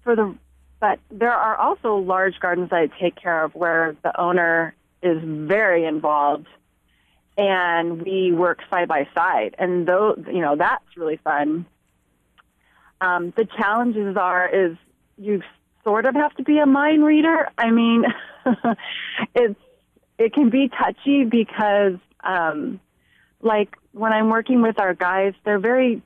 for 0.05 0.14
the 0.14 0.35
but 0.78 1.00
there 1.11 1.33
are 1.33 1.57
also 1.57 1.97
large 1.97 2.38
gardens 2.38 2.69
I 2.73 2.88
take 3.00 3.16
care 3.16 3.45
of 3.45 3.55
where 3.55 3.97
the 4.02 4.19
owner 4.21 4.75
is 5.02 5.19
very 5.23 5.85
involved 5.85 6.47
and 7.38 8.02
we 8.02 8.33
work 8.33 8.61
side 8.71 8.88
by 8.88 9.09
side 9.14 9.55
and 9.59 9.87
though 9.87 10.14
you 10.33 10.40
know 10.40 10.55
that's 10.57 10.85
really 10.97 11.16
fun 11.16 11.66
um, 13.00 13.32
the 13.36 13.44
challenges 13.44 14.16
are 14.16 14.48
is 14.48 14.76
you 15.18 15.42
sort 15.84 16.06
of 16.06 16.14
have 16.14 16.34
to 16.36 16.42
be 16.42 16.58
a 16.58 16.66
mind 16.66 17.04
reader 17.04 17.48
i 17.56 17.70
mean 17.70 18.04
it's 19.34 19.60
it 20.18 20.32
can 20.32 20.50
be 20.50 20.68
touchy 20.68 21.24
because 21.24 21.98
um, 22.24 22.80
like 23.40 23.76
when 23.92 24.12
i'm 24.12 24.28
working 24.28 24.62
with 24.62 24.78
our 24.80 24.94
guys 24.94 25.34
they're 25.44 25.58
very 25.58 26.02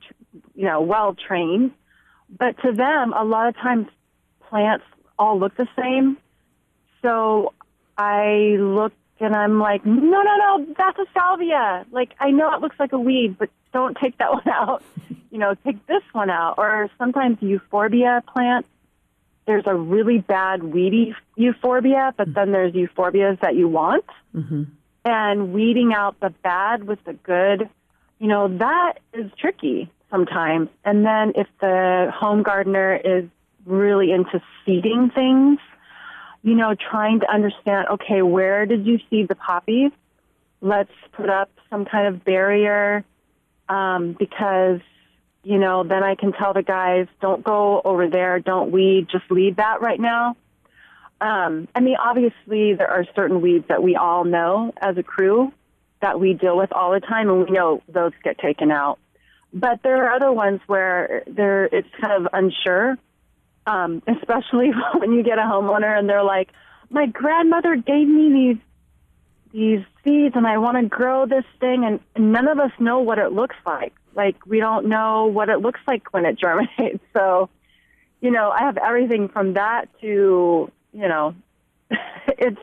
you 0.55 0.65
know 0.65 0.81
well 0.81 1.15
trained 1.15 1.71
but 2.37 2.61
to 2.61 2.71
them 2.71 3.13
a 3.13 3.23
lot 3.23 3.47
of 3.47 3.55
times 3.57 3.87
plants 4.49 4.85
all 5.17 5.39
look 5.39 5.55
the 5.55 5.67
same. 5.79 6.17
So 7.01 7.53
I 7.97 8.55
look 8.59 8.93
and 9.19 9.35
I'm 9.35 9.59
like, 9.59 9.85
no, 9.85 9.93
no, 10.23 10.35
no, 10.37 10.65
that's 10.75 10.97
a 10.97 11.05
salvia. 11.13 11.85
Like, 11.91 12.13
I 12.19 12.31
know 12.31 12.53
it 12.55 12.61
looks 12.61 12.79
like 12.79 12.91
a 12.91 12.99
weed, 12.99 13.37
but 13.37 13.49
don't 13.71 13.95
take 13.95 14.17
that 14.17 14.31
one 14.33 14.49
out. 14.49 14.83
You 15.31 15.39
know, 15.39 15.55
take 15.65 15.85
this 15.87 16.03
one 16.11 16.29
out. 16.29 16.55
Or 16.57 16.89
sometimes 16.97 17.37
euphorbia 17.41 18.23
plants, 18.31 18.67
there's 19.47 19.63
a 19.65 19.73
really 19.73 20.19
bad 20.19 20.61
weedy 20.63 21.15
euphorbia, 21.35 22.13
but 22.15 22.33
then 22.33 22.51
there's 22.51 22.73
euphorbias 22.73 23.39
that 23.39 23.55
you 23.55 23.67
want. 23.67 24.05
Mm-hmm. 24.35 24.63
And 25.03 25.53
weeding 25.53 25.93
out 25.95 26.19
the 26.19 26.29
bad 26.43 26.83
with 26.83 27.03
the 27.05 27.13
good, 27.13 27.67
you 28.19 28.27
know, 28.27 28.55
that 28.59 28.99
is 29.13 29.31
tricky 29.39 29.89
sometimes. 30.11 30.69
And 30.85 31.03
then 31.03 31.33
if 31.35 31.47
the 31.59 32.11
home 32.13 32.43
gardener 32.43 32.95
is 33.03 33.25
really 33.65 34.11
into 34.11 34.41
seeding 34.63 35.09
things, 35.09 35.59
you 36.43 36.53
know, 36.53 36.75
trying 36.75 37.21
to 37.21 37.31
understand, 37.31 37.87
okay, 37.93 38.21
where 38.21 38.65
did 38.65 38.85
you 38.85 38.99
seed 39.09 39.27
the 39.27 39.35
poppies? 39.35 39.91
Let's 40.61 40.91
put 41.13 41.29
up 41.29 41.49
some 41.69 41.85
kind 41.85 42.13
of 42.13 42.23
barrier 42.23 43.03
um, 43.69 44.15
because, 44.17 44.81
you 45.43 45.57
know, 45.57 45.83
then 45.83 46.03
I 46.03 46.15
can 46.15 46.33
tell 46.33 46.53
the 46.53 46.63
guys, 46.63 47.07
don't 47.19 47.43
go 47.43 47.81
over 47.83 48.09
there, 48.09 48.39
don't 48.39 48.71
weed, 48.71 49.07
just 49.11 49.29
leave 49.31 49.57
that 49.57 49.81
right 49.81 49.99
now. 49.99 50.35
Um, 51.19 51.67
I 51.75 51.81
mean, 51.81 51.97
obviously, 51.97 52.73
there 52.73 52.89
are 52.89 53.05
certain 53.15 53.41
weeds 53.41 53.65
that 53.67 53.83
we 53.83 53.95
all 53.95 54.23
know 54.23 54.73
as 54.81 54.97
a 54.97 55.03
crew 55.03 55.51
that 56.01 56.19
we 56.19 56.33
deal 56.33 56.57
with 56.57 56.71
all 56.71 56.91
the 56.91 56.99
time, 56.99 57.29
and 57.29 57.45
we 57.45 57.51
know 57.51 57.81
those 57.87 58.11
get 58.23 58.39
taken 58.39 58.71
out. 58.71 58.97
But 59.53 59.83
there 59.83 60.05
are 60.05 60.15
other 60.15 60.31
ones 60.31 60.61
where 60.65 61.23
there 61.27 61.65
it's 61.65 61.89
kind 61.99 62.25
of 62.25 62.31
unsure 62.33 62.97
um, 63.65 64.01
especially 64.07 64.71
when 64.97 65.11
you 65.11 65.23
get 65.23 65.37
a 65.37 65.43
homeowner 65.43 65.97
and 65.97 66.09
they're 66.09 66.23
like, 66.23 66.49
"My 66.89 67.05
grandmother 67.05 67.75
gave 67.75 68.07
me 68.07 68.31
these 68.31 68.57
these 69.53 69.85
seeds, 70.03 70.35
and 70.35 70.47
I 70.47 70.57
want 70.57 70.77
to 70.77 70.87
grow 70.87 71.25
this 71.25 71.45
thing," 71.59 71.85
and, 71.85 71.99
and 72.15 72.31
none 72.31 72.47
of 72.47 72.59
us 72.59 72.71
know 72.79 72.99
what 72.99 73.17
it 73.17 73.31
looks 73.31 73.55
like. 73.65 73.93
Like 74.15 74.45
we 74.45 74.59
don't 74.59 74.87
know 74.87 75.25
what 75.25 75.49
it 75.49 75.59
looks 75.59 75.79
like 75.87 76.13
when 76.13 76.25
it 76.25 76.37
germinates. 76.39 77.03
So, 77.13 77.49
you 78.19 78.31
know, 78.31 78.51
I 78.51 78.63
have 78.63 78.77
everything 78.77 79.29
from 79.29 79.53
that 79.53 79.89
to 80.01 80.71
you 80.93 81.07
know, 81.07 81.35
it's 82.27 82.61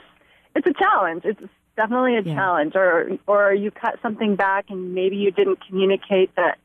it's 0.55 0.67
a 0.67 0.73
challenge. 0.73 1.23
It's 1.25 1.41
definitely 1.77 2.17
a 2.17 2.23
yeah. 2.23 2.35
challenge. 2.35 2.77
Or 2.77 3.11
or 3.27 3.55
you 3.55 3.71
cut 3.71 3.99
something 4.03 4.37
back 4.37 4.67
and 4.71 4.95
maybe 4.95 5.17
you 5.17 5.31
didn't 5.31 5.59
communicate 5.67 6.35
that. 6.37 6.59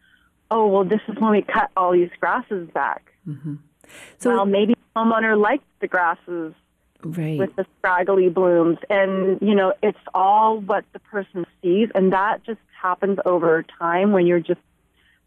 Oh 0.52 0.68
well, 0.68 0.84
this 0.84 1.02
is 1.08 1.16
when 1.20 1.32
we 1.32 1.42
cut 1.42 1.72
all 1.76 1.94
these 1.94 2.12
grasses 2.20 2.70
back. 2.70 3.12
Mm-hmm. 3.28 3.56
So 4.20 4.32
well, 4.32 4.46
maybe 4.46 4.76
homeowner 4.96 5.40
likes 5.40 5.64
the 5.80 5.88
grasses 5.88 6.54
right. 7.04 7.40
with 7.40 7.56
the 7.56 7.66
scraggly 7.78 8.30
blooms, 8.30 8.78
and 8.90 9.40
you 9.42 9.56
know 9.56 9.74
it's 9.82 9.98
all 10.14 10.60
what 10.60 10.86
the 10.94 11.00
person 11.00 11.46
sees, 11.62 11.90
and 11.96 12.14
that 12.14 12.44
just 12.44 12.60
happens 12.82 13.20
over 13.26 13.66
time 13.80 14.12
when 14.12 14.28
you're 14.28 14.40
just 14.40 14.60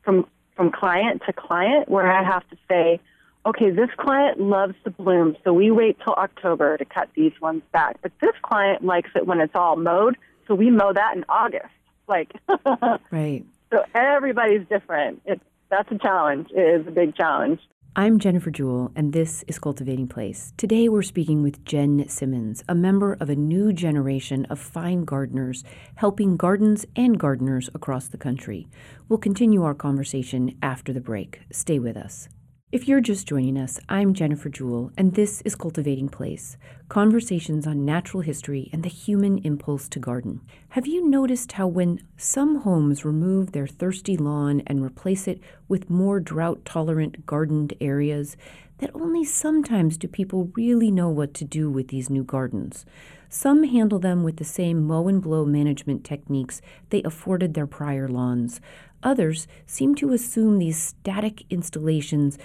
from 0.07 0.27
from 0.55 0.73
client 0.73 1.23
to 1.27 1.35
client, 1.35 1.87
where 1.87 2.11
I 2.11 2.23
have 2.23 2.49
to 2.49 2.57
say, 2.67 2.99
okay, 3.45 3.69
this 3.69 3.91
client 3.99 4.41
loves 4.41 4.75
the 4.85 4.91
bloom, 4.91 5.37
so 5.45 5.53
we 5.53 5.71
wait 5.71 5.99
till 6.03 6.15
October 6.15 6.79
to 6.79 6.85
cut 6.87 7.11
these 7.15 7.39
ones 7.43 7.63
back, 7.73 7.99
but 8.01 8.11
this 8.23 8.33
client 8.41 8.83
likes 8.83 9.11
it 9.15 9.27
when 9.27 9.41
it's 9.41 9.55
all 9.55 9.77
mowed, 9.77 10.17
so 10.49 10.55
we 10.55 10.71
mow 10.71 10.95
that 10.95 11.15
in 11.15 11.27
August. 11.29 11.67
Like, 12.09 12.33
right. 13.11 13.45
So 13.71 13.85
everybody's 13.95 14.67
different. 14.69 15.21
It's 15.27 15.45
that's 15.69 15.91
a 15.91 15.99
challenge. 15.99 16.49
It 16.53 16.81
is 16.81 16.87
a 16.87 16.91
big 16.91 17.15
challenge. 17.17 17.61
I'm 17.99 18.19
Jennifer 18.19 18.51
Jewell, 18.51 18.93
and 18.95 19.15
this 19.15 19.43
is 19.49 19.59
Cultivating 19.59 20.07
Place. 20.07 20.53
Today 20.59 20.87
we're 20.87 21.01
speaking 21.01 21.43
with 21.43 21.65
Jenn 21.65 22.07
Simmons, 22.11 22.63
a 22.69 22.75
member 22.75 23.17
of 23.21 23.31
a 23.31 23.35
new 23.35 23.73
generation 23.73 24.45
of 24.51 24.61
fine 24.61 25.07
gardeners 25.07 25.65
helping 25.95 26.37
gardens 26.37 26.85
and 26.95 27.19
gardeners 27.19 27.71
across 27.75 28.09
the 28.09 28.19
country. 28.19 28.69
We'll 29.09 29.19
continue 29.19 29.63
our 29.63 29.73
conversation 29.73 30.59
after 30.63 30.93
the 30.93 31.01
break. 31.01 31.41
Stay 31.51 31.79
with 31.79 31.97
us. 31.97 32.29
If 32.73 32.89
you're 32.89 33.01
just 33.01 33.29
joining 33.29 33.57
us, 33.57 33.79
I'm 33.89 34.13
Jennifer 34.13 34.49
Jewell, 34.49 34.91
and 34.99 35.15
this 35.15 35.41
is 35.43 35.55
Cultivating 35.55 36.09
Place 36.09 36.57
conversations 36.89 37.65
on 37.65 37.85
natural 37.85 38.23
history 38.23 38.71
and 38.73 38.83
the 38.83 38.89
human 38.89 39.39
impulse 39.39 39.89
to 39.91 40.01
garden. 40.01 40.41
Have 40.71 40.85
you 40.85 41.09
noticed 41.09 41.53
how, 41.53 41.69
when 41.69 42.01
some 42.17 42.63
homes 42.63 43.05
remove 43.05 43.53
their 43.53 43.69
thirsty 43.69 44.17
lawn 44.17 44.63
and 44.67 44.85
replace 44.85 45.29
it 45.29 45.41
with 45.69 45.91
more 45.91 46.19
drought 46.19 46.65
tolerant 46.65 47.25
gardened 47.25 47.75
areas, 47.81 48.37
that 48.79 48.91
only 48.95 49.25
sometimes 49.25 49.97
do 49.97 50.09
people 50.09 50.51
really 50.57 50.91
know 50.91 51.09
what 51.09 51.35
to 51.35 51.45
do 51.45 51.71
with 51.71 51.89
these 51.89 52.11
new 52.11 52.25
gardens? 52.25 52.85
Some 53.29 53.65
handle 53.65 53.99
them 53.99 54.23
with 54.23 54.37
the 54.37 54.45
same 54.45 54.85
mow 54.85 55.09
and 55.09 55.21
blow 55.21 55.45
management 55.45 56.05
techniques 56.05 56.61
they 56.91 57.03
afforded 57.03 57.55
their 57.55 57.67
prior 57.67 58.09
lawns. 58.09 58.61
Others 59.03 59.47
seem 59.67 59.95
to 59.97 60.13
assume 60.13 60.59
these 60.59 60.81
static 60.81 61.45
installations 61.51 62.39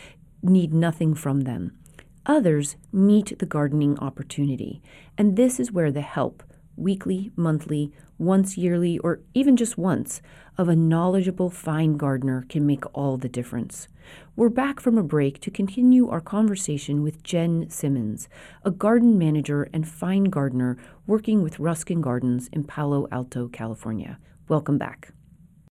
need 0.43 0.74
nothing 0.74 1.13
from 1.13 1.41
them. 1.41 1.77
Others 2.25 2.75
meet 2.91 3.38
the 3.39 3.46
gardening 3.46 3.98
opportunity, 4.00 4.81
and 5.17 5.36
this 5.36 5.60
is 5.60 5.72
where 5.72 5.91
the 5.91 6.01
help, 6.01 6.43
weekly, 6.75 7.31
monthly, 7.36 7.91
once 8.17 8.58
yearly, 8.58 9.00
or 9.00 9.22
even 9.34 9.58
just 9.58 9.77
once, 9.77 10.22
of 10.58 10.70
a 10.70 10.75
knowledgeable 10.75 11.50
fine 11.50 11.98
gardener 11.98 12.46
can 12.48 12.65
make 12.65 12.84
all 12.93 13.17
the 13.17 13.29
difference. 13.29 13.88
We're 14.36 14.50
back 14.50 14.79
from 14.79 14.98
a 14.98 15.03
break 15.03 15.39
to 15.41 15.51
continue 15.51 16.10
our 16.10 16.22
conversation 16.22 17.01
with 17.01 17.24
Jenn 17.24 17.70
Simmons, 17.70 18.29
a 18.63 18.70
garden 18.70 19.17
manager 19.17 19.67
and 19.74 19.88
fine 19.88 20.25
gardener 20.25 20.77
working 21.08 21.41
with 21.41 21.60
Ruskin 21.60 22.01
Gardens 22.01 22.48
in 22.53 22.63
Palo 22.63 23.08
Alto, 23.12 23.48
California. 23.48 24.20
Welcome 24.48 24.77
back. 24.77 25.13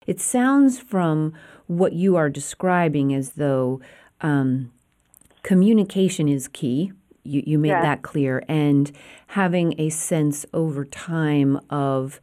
It 0.06 0.20
sounds 0.20 0.78
from 0.78 1.32
what 1.66 1.92
you 1.92 2.16
are 2.16 2.28
describing 2.28 3.14
as 3.14 3.32
though 3.32 3.80
um, 4.20 4.72
communication 5.42 6.28
is 6.28 6.48
key. 6.48 6.92
You, 7.22 7.42
you 7.46 7.58
made 7.58 7.72
that 7.72 8.02
clear, 8.02 8.44
and 8.48 8.92
having 9.28 9.80
a 9.80 9.88
sense 9.88 10.44
over 10.52 10.84
time 10.84 11.58
of 11.70 12.20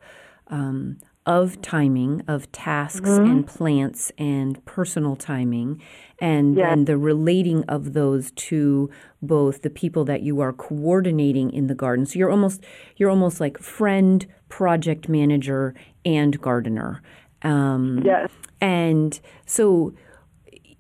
um, 0.48 0.98
of 1.26 1.62
timing 1.62 2.24
of 2.28 2.52
tasks 2.52 3.10
mm-hmm. 3.10 3.32
and 3.32 3.48
plants 3.48 4.12
and 4.18 4.64
personal 4.66 5.16
timing, 5.16 5.82
and 6.20 6.58
then 6.58 6.86
the 6.86 6.98
relating 6.98 7.64
of 7.66 7.94
those 7.94 8.32
to 8.32 8.90
both 9.22 9.62
the 9.62 9.70
people 9.70 10.04
that 10.06 10.22
you 10.22 10.40
are 10.40 10.54
coordinating 10.54 11.52
in 11.52 11.68
the 11.68 11.76
garden. 11.76 12.06
So 12.06 12.20
you're 12.20 12.32
almost 12.32 12.64
you're 12.98 13.10
almost 13.10 13.40
like 13.40 13.58
friend, 13.60 14.26
project 14.50 15.10
manager, 15.10 15.74
and 16.06 16.40
gardener. 16.42 17.02
Um, 17.44 18.02
yes. 18.06 18.30
And 18.60 19.20
so 19.46 19.94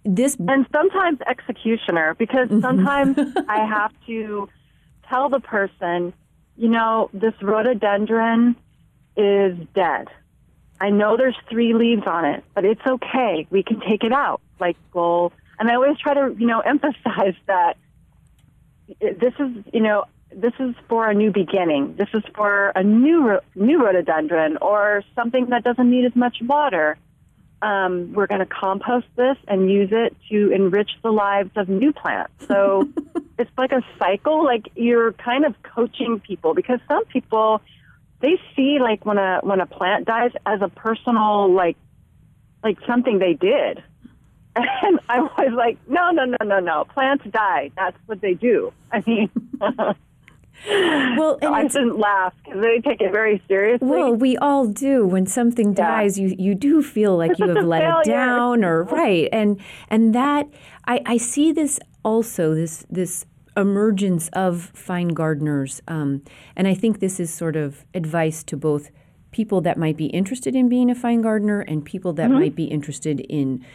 this 0.03 0.35
and 0.39 0.65
sometimes 0.71 1.19
executioner 1.27 2.15
because 2.15 2.47
mm-hmm. 2.47 2.61
sometimes 2.61 3.17
I 3.47 3.65
have 3.65 3.91
to 4.07 4.49
tell 5.09 5.29
the 5.29 5.39
person, 5.39 6.13
you 6.55 6.69
know, 6.69 7.09
this 7.13 7.33
rhododendron 7.41 8.55
is 9.15 9.57
dead. 9.75 10.07
I 10.79 10.89
know 10.89 11.15
there's 11.15 11.37
three 11.49 11.73
leaves 11.73 12.03
on 12.07 12.25
it, 12.25 12.43
but 12.55 12.65
it's 12.65 12.81
okay. 12.85 13.45
We 13.51 13.61
can 13.61 13.79
take 13.81 14.03
it 14.03 14.11
out. 14.11 14.41
like 14.59 14.77
goal. 14.91 15.31
And 15.59 15.69
I 15.69 15.75
always 15.75 15.97
try 15.99 16.15
to, 16.15 16.35
you 16.37 16.47
know, 16.47 16.59
emphasize 16.65 17.35
that 17.45 17.77
this 18.99 19.33
is, 19.39 19.63
you 19.73 19.81
know, 19.81 20.05
this 20.35 20.53
is 20.59 20.75
for 20.87 21.09
a 21.09 21.13
new 21.13 21.31
beginning. 21.31 21.95
This 21.97 22.09
is 22.13 22.23
for 22.35 22.69
a 22.69 22.83
new 22.83 23.39
new 23.55 23.83
rhododendron 23.83 24.57
or 24.57 25.03
something 25.15 25.47
that 25.47 25.63
doesn't 25.63 25.89
need 25.89 26.05
as 26.05 26.15
much 26.15 26.37
water. 26.41 26.97
Um, 27.61 28.13
we're 28.13 28.27
going 28.27 28.39
to 28.39 28.47
compost 28.47 29.05
this 29.15 29.37
and 29.47 29.69
use 29.69 29.89
it 29.91 30.15
to 30.29 30.51
enrich 30.51 30.89
the 31.03 31.11
lives 31.11 31.51
of 31.55 31.69
new 31.69 31.93
plants. 31.93 32.33
So 32.47 32.89
it's 33.37 33.51
like 33.57 33.71
a 33.71 33.83
cycle. 33.99 34.43
Like 34.43 34.69
you're 34.75 35.11
kind 35.13 35.45
of 35.45 35.55
coaching 35.61 36.19
people 36.19 36.53
because 36.53 36.79
some 36.87 37.05
people 37.05 37.61
they 38.19 38.39
see 38.55 38.77
like 38.79 39.05
when 39.05 39.17
a 39.17 39.39
when 39.43 39.59
a 39.59 39.65
plant 39.65 40.05
dies 40.05 40.31
as 40.45 40.61
a 40.61 40.69
personal 40.69 41.51
like 41.53 41.77
like 42.63 42.77
something 42.87 43.19
they 43.19 43.33
did. 43.33 43.83
And 44.53 44.99
I 45.07 45.21
was 45.21 45.53
like, 45.55 45.77
no, 45.87 46.11
no, 46.11 46.25
no, 46.25 46.35
no, 46.43 46.59
no. 46.59 46.83
Plants 46.83 47.23
die. 47.31 47.71
That's 47.77 47.95
what 48.05 48.19
they 48.19 48.33
do. 48.33 48.73
I 48.91 49.01
mean, 49.07 49.29
well, 50.67 51.39
I 51.41 51.67
shouldn't 51.67 51.97
laugh 51.97 52.33
because 52.43 52.61
they 52.61 52.79
take 52.81 53.01
it 53.01 53.11
very 53.11 53.41
seriously. 53.47 53.87
Well, 53.87 54.13
we 54.13 54.37
all 54.37 54.67
do. 54.67 55.05
When 55.05 55.25
something 55.25 55.69
yeah. 55.69 55.87
dies, 55.87 56.19
you 56.19 56.35
you 56.37 56.55
do 56.55 56.83
feel 56.83 57.17
like 57.17 57.39
you 57.39 57.47
have 57.47 57.65
let 57.65 57.83
it 57.83 58.05
down, 58.05 58.63
or 58.63 58.83
right, 58.83 59.27
and 59.31 59.59
and 59.89 60.13
that 60.13 60.47
I 60.85 61.01
I 61.05 61.17
see 61.17 61.51
this 61.51 61.79
also 62.03 62.53
this 62.53 62.85
this 62.89 63.25
emergence 63.57 64.29
of 64.33 64.71
fine 64.73 65.09
gardeners, 65.09 65.81
um, 65.87 66.21
and 66.55 66.67
I 66.67 66.73
think 66.73 66.99
this 66.99 67.19
is 67.19 67.33
sort 67.33 67.55
of 67.55 67.85
advice 67.93 68.43
to 68.43 68.57
both 68.57 68.91
people 69.31 69.61
that 69.61 69.77
might 69.77 69.97
be 69.97 70.07
interested 70.07 70.55
in 70.55 70.69
being 70.69 70.91
a 70.91 70.95
fine 70.95 71.21
gardener 71.21 71.61
and 71.61 71.83
people 71.83 72.13
that 72.13 72.29
mm-hmm. 72.29 72.39
might 72.39 72.55
be 72.55 72.65
interested 72.65 73.19
in. 73.21 73.65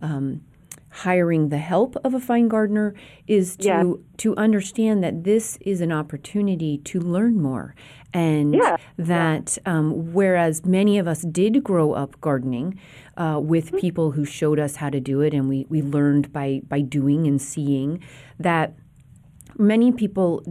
Um, 0.00 0.42
hiring 0.90 1.48
the 1.50 1.58
help 1.58 1.96
of 2.04 2.14
a 2.14 2.20
fine 2.20 2.48
gardener 2.48 2.94
is 3.26 3.56
to 3.56 3.66
yeah. 3.66 3.84
to 4.16 4.36
understand 4.36 5.02
that 5.04 5.24
this 5.24 5.58
is 5.60 5.80
an 5.80 5.92
opportunity 5.92 6.78
to 6.78 7.00
learn 7.00 7.40
more 7.40 7.74
and 8.14 8.54
yeah. 8.54 8.76
that 8.96 9.58
um, 9.66 10.12
whereas 10.12 10.64
many 10.64 10.98
of 10.98 11.06
us 11.06 11.22
did 11.22 11.62
grow 11.62 11.92
up 11.92 12.18
gardening 12.20 12.80
uh, 13.16 13.38
with 13.42 13.66
mm-hmm. 13.66 13.78
people 13.78 14.12
who 14.12 14.24
showed 14.24 14.58
us 14.58 14.76
how 14.76 14.88
to 14.88 15.00
do 15.00 15.20
it 15.20 15.34
and 15.34 15.48
we, 15.48 15.66
we 15.68 15.82
learned 15.82 16.32
by 16.32 16.62
by 16.66 16.80
doing 16.80 17.26
and 17.26 17.42
seeing 17.42 18.02
that 18.38 18.74
many 19.58 19.90
people 19.92 20.42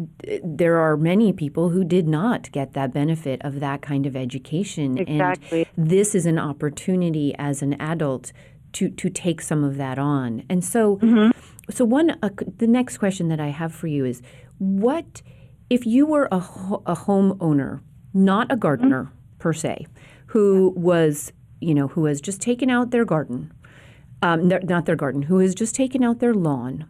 there 0.43 0.77
are 0.77 0.97
many 0.97 1.31
people 1.31 1.69
who 1.69 1.83
did 1.83 2.07
not 2.07 2.51
get 2.51 2.73
that 2.73 2.93
benefit 2.93 3.41
of 3.43 3.59
that 3.59 3.81
kind 3.81 4.05
of 4.05 4.15
education 4.15 4.97
exactly. 4.97 5.67
and 5.75 5.89
this 5.89 6.15
is 6.15 6.25
an 6.25 6.39
opportunity 6.39 7.33
as 7.37 7.61
an 7.61 7.79
adult 7.79 8.31
to 8.75 8.89
to 8.89 9.09
take 9.09 9.41
some 9.41 9.63
of 9.63 9.77
that 9.77 9.97
on. 9.97 10.43
And 10.49 10.63
so, 10.63 10.97
mm-hmm. 10.97 11.31
so 11.69 11.85
one 11.85 12.17
uh, 12.21 12.29
the 12.57 12.67
next 12.67 12.97
question 12.97 13.29
that 13.29 13.39
I 13.39 13.47
have 13.47 13.73
for 13.73 13.87
you 13.87 14.05
is, 14.05 14.21
what 14.57 15.21
if 15.69 15.85
you 15.85 16.05
were 16.05 16.27
a 16.31 16.39
ho- 16.39 16.83
a 16.85 16.95
homeowner, 16.95 17.81
not 18.13 18.51
a 18.51 18.55
gardener 18.55 19.03
mm-hmm. 19.05 19.37
per 19.39 19.53
se, 19.53 19.87
who 20.27 20.73
was 20.75 21.31
you 21.61 21.73
know 21.73 21.87
who 21.87 22.05
has 22.05 22.21
just 22.21 22.41
taken 22.41 22.69
out 22.69 22.91
their 22.91 23.05
garden, 23.05 23.51
um, 24.21 24.47
not 24.47 24.85
their 24.85 24.95
garden, 24.95 25.23
who 25.23 25.39
has 25.39 25.55
just 25.55 25.73
taken 25.73 26.03
out 26.03 26.19
their 26.19 26.33
lawn 26.33 26.85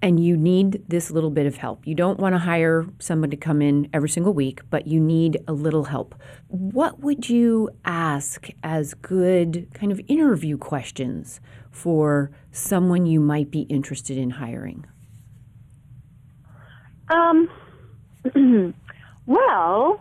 and 0.00 0.22
you 0.24 0.36
need 0.36 0.84
this 0.88 1.10
little 1.10 1.30
bit 1.30 1.46
of 1.46 1.56
help. 1.56 1.86
You 1.86 1.94
don't 1.94 2.20
want 2.20 2.34
to 2.34 2.38
hire 2.38 2.86
someone 2.98 3.30
to 3.30 3.36
come 3.36 3.60
in 3.60 3.88
every 3.92 4.08
single 4.08 4.32
week, 4.32 4.60
but 4.70 4.86
you 4.86 5.00
need 5.00 5.38
a 5.48 5.52
little 5.52 5.84
help. 5.84 6.14
What 6.46 7.00
would 7.00 7.28
you 7.28 7.70
ask 7.84 8.48
as 8.62 8.94
good 8.94 9.68
kind 9.74 9.90
of 9.90 10.00
interview 10.06 10.56
questions 10.56 11.40
for 11.70 12.30
someone 12.52 13.06
you 13.06 13.20
might 13.20 13.50
be 13.50 13.62
interested 13.62 14.16
in 14.18 14.30
hiring? 14.30 14.86
Um, 17.08 17.48
well, 19.26 20.00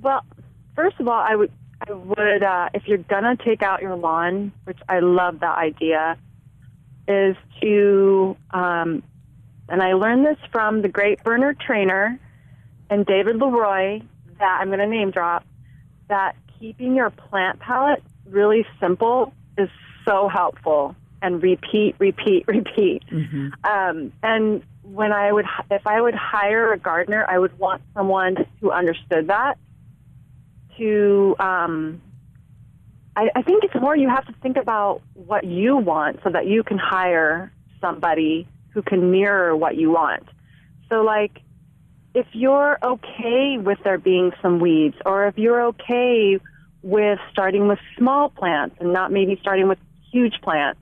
well, 0.00 0.24
first 0.74 0.98
of 0.98 1.08
all, 1.08 1.20
I 1.20 1.34
would, 1.34 1.52
I 1.86 1.92
would, 1.92 2.42
uh, 2.42 2.68
if 2.72 2.84
you're 2.86 2.98
gonna 2.98 3.36
take 3.36 3.62
out 3.62 3.82
your 3.82 3.96
lawn, 3.96 4.52
which 4.64 4.78
I 4.88 5.00
love 5.00 5.40
that 5.40 5.58
idea, 5.58 6.16
is 7.08 7.36
to, 7.60 8.36
um, 8.50 9.02
and 9.68 9.82
I 9.82 9.94
learned 9.94 10.26
this 10.26 10.38
from 10.52 10.82
the 10.82 10.88
great 10.88 11.22
Bernard 11.24 11.58
Trainor 11.60 12.18
and 12.90 13.04
David 13.06 13.36
Leroy, 13.36 14.00
that 14.38 14.58
I'm 14.60 14.68
going 14.68 14.78
to 14.78 14.86
name 14.86 15.10
drop, 15.10 15.44
that 16.08 16.36
keeping 16.58 16.94
your 16.94 17.10
plant 17.10 17.58
palette 17.60 18.02
really 18.28 18.66
simple 18.80 19.32
is 19.58 19.68
so 20.06 20.28
helpful. 20.28 20.94
And 21.22 21.42
repeat, 21.42 21.96
repeat, 21.98 22.44
repeat. 22.48 23.02
Mm-hmm. 23.10 23.48
Um, 23.64 24.12
and 24.22 24.62
when 24.82 25.12
I 25.12 25.32
would, 25.32 25.46
if 25.70 25.86
I 25.86 26.00
would 26.00 26.14
hire 26.14 26.72
a 26.72 26.78
gardener, 26.78 27.24
I 27.28 27.38
would 27.38 27.58
want 27.58 27.82
someone 27.94 28.46
who 28.60 28.70
understood 28.70 29.28
that 29.28 29.58
to 30.76 31.34
um, 31.38 32.00
I, 33.16 33.30
I 33.34 33.42
think 33.42 33.64
it's 33.64 33.74
more 33.74 33.96
you 33.96 34.10
have 34.10 34.26
to 34.26 34.34
think 34.42 34.58
about 34.58 35.00
what 35.14 35.44
you 35.44 35.76
want 35.78 36.20
so 36.22 36.30
that 36.30 36.46
you 36.46 36.62
can 36.62 36.78
hire 36.78 37.50
somebody 37.80 38.46
who 38.70 38.82
can 38.82 39.10
mirror 39.10 39.56
what 39.56 39.76
you 39.76 39.90
want. 39.90 40.24
So, 40.90 41.02
like, 41.02 41.40
if 42.14 42.26
you're 42.32 42.78
okay 42.82 43.56
with 43.58 43.78
there 43.84 43.98
being 43.98 44.32
some 44.42 44.60
weeds, 44.60 44.96
or 45.06 45.26
if 45.26 45.38
you're 45.38 45.66
okay 45.68 46.38
with 46.82 47.18
starting 47.32 47.68
with 47.68 47.78
small 47.96 48.28
plants 48.28 48.76
and 48.80 48.92
not 48.92 49.10
maybe 49.10 49.38
starting 49.40 49.66
with 49.66 49.78
huge 50.12 50.34
plants, 50.42 50.80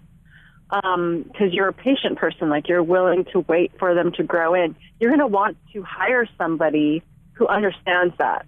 because 0.68 0.85
um, 0.94 1.51
you're 1.51 1.68
a 1.68 1.73
patient 1.73 2.18
person, 2.18 2.49
like 2.49 2.68
you're 2.68 2.83
willing 2.83 3.25
to 3.33 3.40
wait 3.40 3.73
for 3.79 3.94
them 3.94 4.12
to 4.12 4.25
grow 4.25 4.55
in, 4.55 4.75
you're 4.99 5.11
going 5.11 5.20
to 5.20 5.27
want 5.27 5.57
to 5.73 5.83
hire 5.83 6.29
somebody 6.37 7.03
who 7.35 7.47
understands 7.47 8.14
that. 8.18 8.47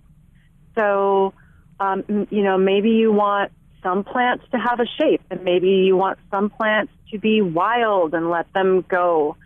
So, 0.75 1.35
um, 1.79 2.27
you 2.31 2.43
know, 2.43 2.59
maybe 2.59 2.91
you 2.91 3.13
want 3.13 3.53
some 3.87 4.03
plants 4.03 4.45
to 4.51 4.59
have 4.59 4.81
a 4.81 4.87
shape, 4.99 5.23
and 5.31 5.45
maybe 5.45 5.69
you 5.69 5.97
want 5.97 6.19
some 6.29 6.51
plants 6.51 6.93
to 7.13 7.19
be 7.21 7.41
wild 7.41 8.15
and 8.15 8.29
let 8.29 8.53
them 8.53 8.85
go. 8.89 9.37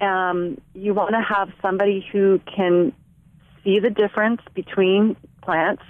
Um, 0.00 0.60
you 0.74 0.94
want 0.94 1.10
to 1.10 1.20
have 1.20 1.48
somebody 1.60 2.06
who 2.12 2.40
can 2.56 2.92
see 3.64 3.80
the 3.80 3.90
difference 3.90 4.42
between 4.54 5.16
plants, 5.42 5.82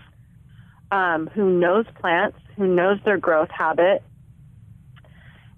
um, 0.90 1.28
who 1.34 1.50
knows 1.50 1.84
plants, 2.00 2.38
who 2.56 2.66
knows 2.66 2.98
their 3.04 3.18
growth 3.18 3.50
habit, 3.50 4.02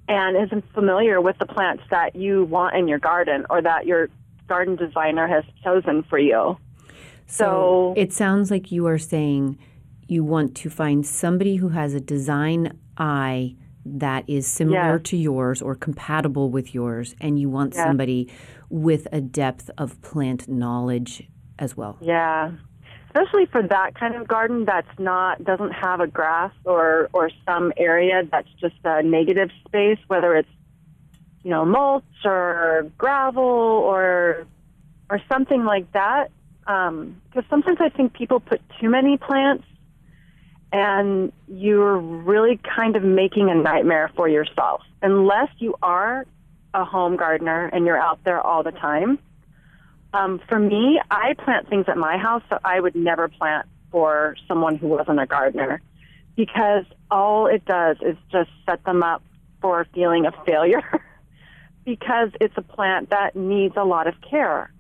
and 0.08 0.36
is 0.36 0.62
familiar 0.74 1.20
with 1.20 1.38
the 1.38 1.46
plants 1.46 1.84
that 1.90 2.16
you 2.16 2.44
want 2.44 2.74
in 2.76 2.88
your 2.88 2.98
garden 2.98 3.46
or 3.50 3.62
that 3.62 3.86
your 3.86 4.08
garden 4.48 4.74
designer 4.74 5.28
has 5.28 5.44
chosen 5.62 6.02
for 6.02 6.18
you. 6.18 6.58
So, 7.26 7.44
so 7.44 7.94
it 7.96 8.12
sounds 8.12 8.50
like 8.50 8.72
you 8.72 8.88
are 8.88 8.98
saying 8.98 9.58
you 10.12 10.22
want 10.22 10.54
to 10.56 10.70
find 10.70 11.06
somebody 11.06 11.56
who 11.56 11.68
has 11.68 11.94
a 11.94 12.00
design 12.00 12.78
eye 12.98 13.56
that 13.84 14.28
is 14.28 14.46
similar 14.46 14.98
to 14.98 15.16
yours 15.16 15.60
or 15.60 15.74
compatible 15.74 16.50
with 16.50 16.74
yours, 16.74 17.16
and 17.20 17.40
you 17.40 17.48
want 17.48 17.74
somebody 17.74 18.30
with 18.68 19.08
a 19.10 19.20
depth 19.20 19.70
of 19.76 20.00
plant 20.02 20.48
knowledge 20.48 21.28
as 21.58 21.76
well. 21.76 21.98
Yeah. 22.00 22.52
Especially 23.06 23.46
for 23.46 23.62
that 23.62 23.94
kind 23.94 24.14
of 24.14 24.26
garden 24.28 24.64
that's 24.64 24.98
not 24.98 25.42
doesn't 25.44 25.72
have 25.72 26.00
a 26.00 26.06
grass 26.06 26.52
or 26.64 27.10
or 27.12 27.30
some 27.46 27.72
area 27.76 28.22
that's 28.30 28.48
just 28.60 28.76
a 28.84 29.02
negative 29.02 29.50
space, 29.66 29.98
whether 30.06 30.34
it's 30.36 30.48
you 31.42 31.50
know 31.50 31.64
mulch 31.64 32.04
or 32.24 32.90
gravel 32.96 33.42
or 33.42 34.46
or 35.10 35.20
something 35.30 35.64
like 35.64 35.90
that. 35.92 36.30
Because 36.60 36.88
um, 36.88 37.44
sometimes 37.50 37.78
I 37.80 37.88
think 37.90 38.14
people 38.14 38.40
put 38.40 38.62
too 38.80 38.88
many 38.88 39.18
plants 39.18 39.64
and 40.72 41.32
you're 41.48 41.98
really 41.98 42.58
kind 42.76 42.96
of 42.96 43.02
making 43.02 43.50
a 43.50 43.54
nightmare 43.54 44.10
for 44.16 44.28
yourself 44.28 44.82
unless 45.02 45.48
you 45.58 45.74
are 45.82 46.26
a 46.74 46.84
home 46.84 47.16
gardener 47.16 47.66
and 47.66 47.84
you're 47.84 48.00
out 48.00 48.24
there 48.24 48.40
all 48.40 48.62
the 48.62 48.72
time. 48.72 49.18
Um, 50.14 50.40
for 50.48 50.58
me, 50.58 51.00
I 51.10 51.34
plant 51.34 51.68
things 51.68 51.86
at 51.88 51.96
my 51.96 52.16
house, 52.16 52.42
so 52.48 52.58
I 52.64 52.80
would 52.80 52.94
never 52.94 53.28
plant 53.28 53.66
for 53.90 54.36
someone 54.48 54.76
who 54.76 54.88
wasn't 54.88 55.20
a 55.20 55.26
gardener 55.26 55.82
because 56.36 56.84
all 57.10 57.46
it 57.46 57.64
does 57.66 57.98
is 58.00 58.16
just 58.30 58.50
set 58.66 58.82
them 58.84 59.02
up 59.02 59.22
for 59.60 59.82
a 59.82 59.84
feeling 59.94 60.24
of 60.24 60.34
failure 60.46 60.82
because 61.84 62.30
it's 62.40 62.54
a 62.56 62.62
plant 62.62 63.10
that 63.10 63.36
needs 63.36 63.74
a 63.76 63.84
lot 63.84 64.06
of 64.06 64.14
care 64.22 64.72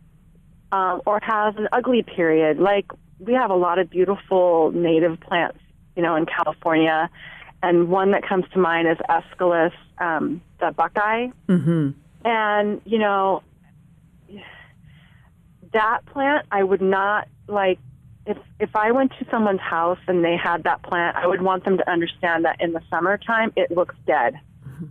um, 0.70 1.02
or 1.04 1.20
has 1.22 1.54
an 1.56 1.68
ugly 1.72 2.02
period. 2.02 2.58
Like 2.58 2.86
we 3.18 3.34
have 3.34 3.50
a 3.50 3.56
lot 3.56 3.78
of 3.78 3.90
beautiful 3.90 4.72
native 4.72 5.20
plants 5.20 5.58
you 5.96 6.02
know, 6.02 6.16
in 6.16 6.26
California. 6.26 7.10
And 7.62 7.88
one 7.88 8.10
that 8.10 8.26
comes 8.26 8.44
to 8.52 8.58
mind 8.58 8.88
is 8.88 8.98
Aesculus, 9.08 9.72
um, 9.98 10.42
the 10.58 10.72
buckeye. 10.72 11.28
Mm-hmm. 11.48 11.90
And, 12.24 12.80
you 12.84 12.98
know, 12.98 13.42
that 15.72 16.04
plant, 16.06 16.46
I 16.50 16.62
would 16.62 16.82
not 16.82 17.28
like, 17.46 17.78
if, 18.26 18.36
if 18.60 18.74
I 18.74 18.92
went 18.92 19.12
to 19.18 19.26
someone's 19.30 19.60
house 19.60 19.98
and 20.06 20.24
they 20.24 20.36
had 20.36 20.64
that 20.64 20.82
plant, 20.82 21.16
I 21.16 21.26
would 21.26 21.42
want 21.42 21.64
them 21.64 21.78
to 21.78 21.90
understand 21.90 22.44
that 22.44 22.60
in 22.60 22.72
the 22.72 22.80
summertime, 22.90 23.52
it 23.56 23.70
looks 23.70 23.94
dead. 24.06 24.34
Mm-hmm. 24.66 24.86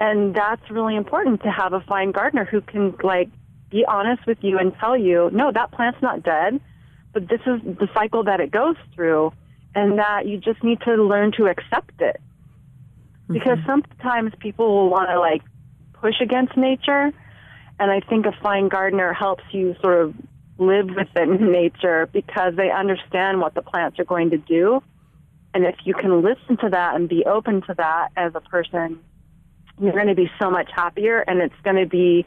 And 0.00 0.34
that's 0.34 0.70
really 0.70 0.96
important 0.96 1.42
to 1.42 1.50
have 1.50 1.72
a 1.72 1.80
fine 1.80 2.12
gardener 2.12 2.44
who 2.44 2.60
can 2.60 2.94
like 3.02 3.28
be 3.70 3.84
honest 3.86 4.26
with 4.26 4.38
you 4.40 4.58
and 4.58 4.72
tell 4.78 4.96
you, 4.96 5.30
no, 5.32 5.52
that 5.52 5.72
plant's 5.72 6.00
not 6.02 6.22
dead, 6.22 6.60
but 7.12 7.28
this 7.28 7.40
is 7.46 7.60
the 7.78 7.88
cycle 7.94 8.24
that 8.24 8.40
it 8.40 8.50
goes 8.50 8.76
through 8.94 9.32
and 9.74 9.98
that 9.98 10.26
you 10.26 10.38
just 10.38 10.62
need 10.62 10.80
to 10.82 10.94
learn 10.94 11.32
to 11.32 11.46
accept 11.46 12.00
it. 12.00 12.20
Because 13.28 13.58
mm-hmm. 13.58 13.82
sometimes 13.98 14.32
people 14.38 14.66
will 14.74 14.90
want 14.90 15.10
to 15.10 15.18
like 15.18 15.42
push 15.94 16.20
against 16.20 16.56
nature, 16.56 17.12
and 17.80 17.90
I 17.90 18.00
think 18.00 18.26
a 18.26 18.32
fine 18.42 18.68
gardener 18.68 19.12
helps 19.12 19.44
you 19.52 19.76
sort 19.82 20.00
of 20.02 20.14
live 20.58 20.88
within 20.94 21.52
nature 21.52 22.08
because 22.12 22.54
they 22.56 22.70
understand 22.70 23.40
what 23.40 23.54
the 23.54 23.62
plants 23.62 23.98
are 23.98 24.04
going 24.04 24.30
to 24.30 24.38
do. 24.38 24.82
And 25.54 25.64
if 25.64 25.76
you 25.84 25.94
can 25.94 26.22
listen 26.22 26.56
to 26.58 26.68
that 26.70 26.94
and 26.94 27.08
be 27.08 27.24
open 27.24 27.62
to 27.62 27.74
that 27.74 28.08
as 28.16 28.32
a 28.34 28.40
person, 28.40 29.00
you're 29.80 29.92
going 29.92 30.08
to 30.08 30.14
be 30.14 30.30
so 30.40 30.50
much 30.50 30.70
happier 30.74 31.20
and 31.20 31.40
it's 31.40 31.54
going 31.62 31.76
to 31.76 31.86
be 31.86 32.26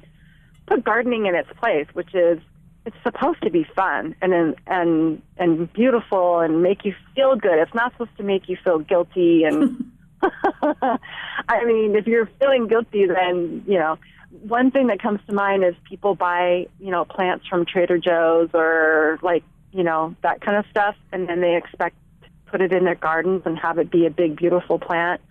put 0.68 0.84
gardening 0.84 1.26
in 1.26 1.36
its 1.36 1.50
place, 1.60 1.88
which 1.94 2.14
is 2.16 2.40
it's 2.86 2.96
supposed 3.04 3.42
to 3.44 3.52
be 3.52 3.66
fun 3.76 4.16
and 4.22 4.56
and 4.66 5.22
and 5.38 5.72
beautiful 5.74 6.40
and 6.40 6.64
make 6.64 6.84
you 6.84 6.96
feel 7.16 7.36
good. 7.36 7.60
It's 7.60 7.74
not 7.74 7.92
supposed 7.94 8.18
to 8.18 8.24
make 8.24 8.50
you 8.50 8.58
feel 8.64 8.80
guilty 8.80 9.44
and 9.44 9.92
I 10.62 11.66
mean, 11.66 11.96
if 11.96 12.06
you're 12.06 12.30
feeling 12.40 12.68
guilty 12.68 13.06
then, 13.08 13.64
you 13.68 13.80
know, 13.80 13.98
one 14.30 14.72
thing 14.72 14.88
that 14.88 15.02
comes 15.02 15.20
to 15.28 15.34
mind 15.34 15.64
is 15.64 15.76
people 15.88 16.16
buy, 16.16 16.68
you 16.80 16.92
know, 16.92 17.06
plants 17.06 17.46
from 17.48 17.66
Trader 17.66 17.98
Joe's 17.98 18.50
or 18.54 19.20
like, 19.22 19.44
you 19.72 19.84
know, 19.84 20.16
that 20.22 20.42
kind 20.42 20.58
of 20.58 20.66
stuff 20.70 20.96
and 21.12 21.28
then 21.28 21.42
they 21.42 21.56
expect 21.56 21.96
to 22.24 22.30
put 22.52 22.62
it 22.62 22.72
in 22.72 22.86
their 22.86 22.96
gardens 22.96 23.44
and 23.46 23.58
have 23.60 23.78
it 23.78 23.92
be 23.92 24.06
a 24.06 24.12
big 24.12 24.36
beautiful 24.36 24.80
plant. 24.80 25.22